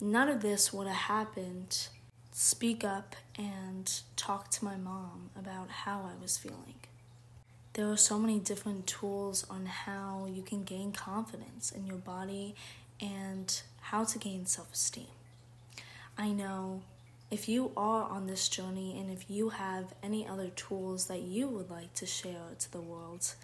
None 0.00 0.28
of 0.28 0.42
this 0.42 0.72
would 0.72 0.88
have 0.88 0.96
happened. 0.96 1.86
Speak 2.32 2.82
up 2.82 3.14
and 3.38 3.92
talk 4.16 4.50
to 4.50 4.64
my 4.64 4.76
mom 4.76 5.30
about 5.38 5.70
how 5.70 6.00
I 6.00 6.20
was 6.20 6.36
feeling. 6.36 6.80
There 7.74 7.88
are 7.88 7.96
so 7.96 8.18
many 8.18 8.40
different 8.40 8.88
tools 8.88 9.46
on 9.48 9.66
how 9.66 10.26
you 10.28 10.42
can 10.42 10.64
gain 10.64 10.90
confidence 10.90 11.70
in 11.70 11.86
your 11.86 11.98
body 11.98 12.56
and 13.00 13.62
how 13.82 14.02
to 14.02 14.18
gain 14.18 14.46
self 14.46 14.72
esteem. 14.72 15.06
I 16.18 16.30
know 16.32 16.82
if 17.30 17.48
you 17.48 17.70
are 17.76 18.04
on 18.04 18.26
this 18.26 18.48
journey 18.48 18.98
and 18.98 19.10
if 19.10 19.30
you 19.30 19.50
have 19.50 19.94
any 20.02 20.26
other 20.26 20.48
tools 20.48 21.06
that 21.06 21.22
you 21.22 21.46
would 21.48 21.70
like 21.70 21.94
to 21.94 22.06
share 22.06 22.54
to 22.58 22.72
the 22.72 22.80
world, 22.80 23.34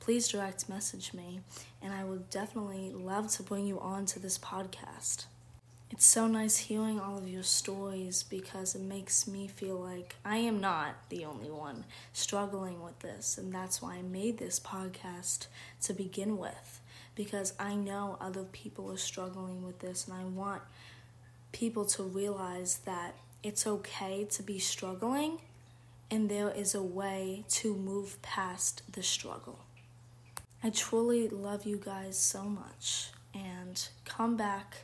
please 0.00 0.26
direct 0.28 0.68
message 0.68 1.14
me 1.14 1.40
and 1.80 1.92
I 1.92 2.04
would 2.04 2.30
definitely 2.30 2.92
love 2.92 3.30
to 3.32 3.44
bring 3.44 3.66
you 3.66 3.78
on 3.78 4.06
to 4.06 4.18
this 4.18 4.38
podcast. 4.38 5.26
It's 5.90 6.04
so 6.04 6.26
nice 6.26 6.58
hearing 6.58 7.00
all 7.00 7.16
of 7.16 7.28
your 7.28 7.44
stories 7.44 8.22
because 8.22 8.74
it 8.74 8.82
makes 8.82 9.26
me 9.26 9.46
feel 9.48 9.76
like 9.76 10.16
I 10.24 10.38
am 10.38 10.60
not 10.60 10.96
the 11.08 11.24
only 11.24 11.50
one 11.50 11.84
struggling 12.12 12.82
with 12.82 12.98
this, 12.98 13.38
and 13.38 13.54
that's 13.54 13.80
why 13.80 13.94
I 13.94 14.02
made 14.02 14.36
this 14.36 14.60
podcast 14.60 15.46
to 15.84 15.94
begin 15.94 16.36
with 16.36 16.82
because 17.14 17.54
I 17.58 17.74
know 17.74 18.18
other 18.20 18.44
people 18.44 18.92
are 18.92 18.98
struggling 18.98 19.64
with 19.64 19.78
this, 19.78 20.06
and 20.06 20.14
I 20.14 20.24
want 20.24 20.60
people 21.52 21.86
to 21.86 22.02
realize 22.02 22.80
that 22.84 23.14
it's 23.42 23.66
okay 23.66 24.24
to 24.30 24.42
be 24.42 24.58
struggling, 24.58 25.40
and 26.10 26.28
there 26.28 26.50
is 26.50 26.74
a 26.74 26.82
way 26.82 27.44
to 27.48 27.74
move 27.74 28.20
past 28.22 28.82
the 28.92 29.02
struggle. 29.02 29.60
I 30.62 30.70
truly 30.70 31.28
love 31.28 31.64
you 31.64 31.76
guys 31.76 32.18
so 32.18 32.44
much, 32.44 33.10
and 33.34 33.88
come 34.04 34.36
back 34.36 34.78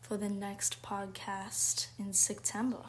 for 0.00 0.16
the 0.16 0.28
next 0.28 0.82
podcast 0.82 1.88
in 1.98 2.12
September. 2.12 2.84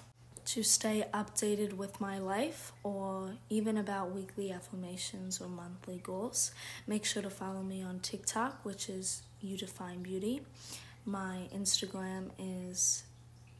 To 0.47 0.62
stay 0.62 1.06
updated 1.13 1.73
with 1.73 2.01
my 2.01 2.19
life 2.19 2.73
or 2.84 3.36
even 3.49 3.77
about 3.77 4.12
weekly 4.12 4.51
affirmations 4.51 5.39
or 5.39 5.47
monthly 5.47 6.01
goals, 6.03 6.51
make 6.86 7.06
sure 7.06 7.23
to 7.23 7.29
follow 7.29 7.63
me 7.63 7.82
on 7.82 8.01
TikTok, 8.01 8.60
which 8.65 8.89
is 8.89 9.23
You 9.39 9.58
Define 9.58 10.03
Beauty. 10.03 10.41
My 11.06 11.47
Instagram 11.56 12.32
is 12.38 13.03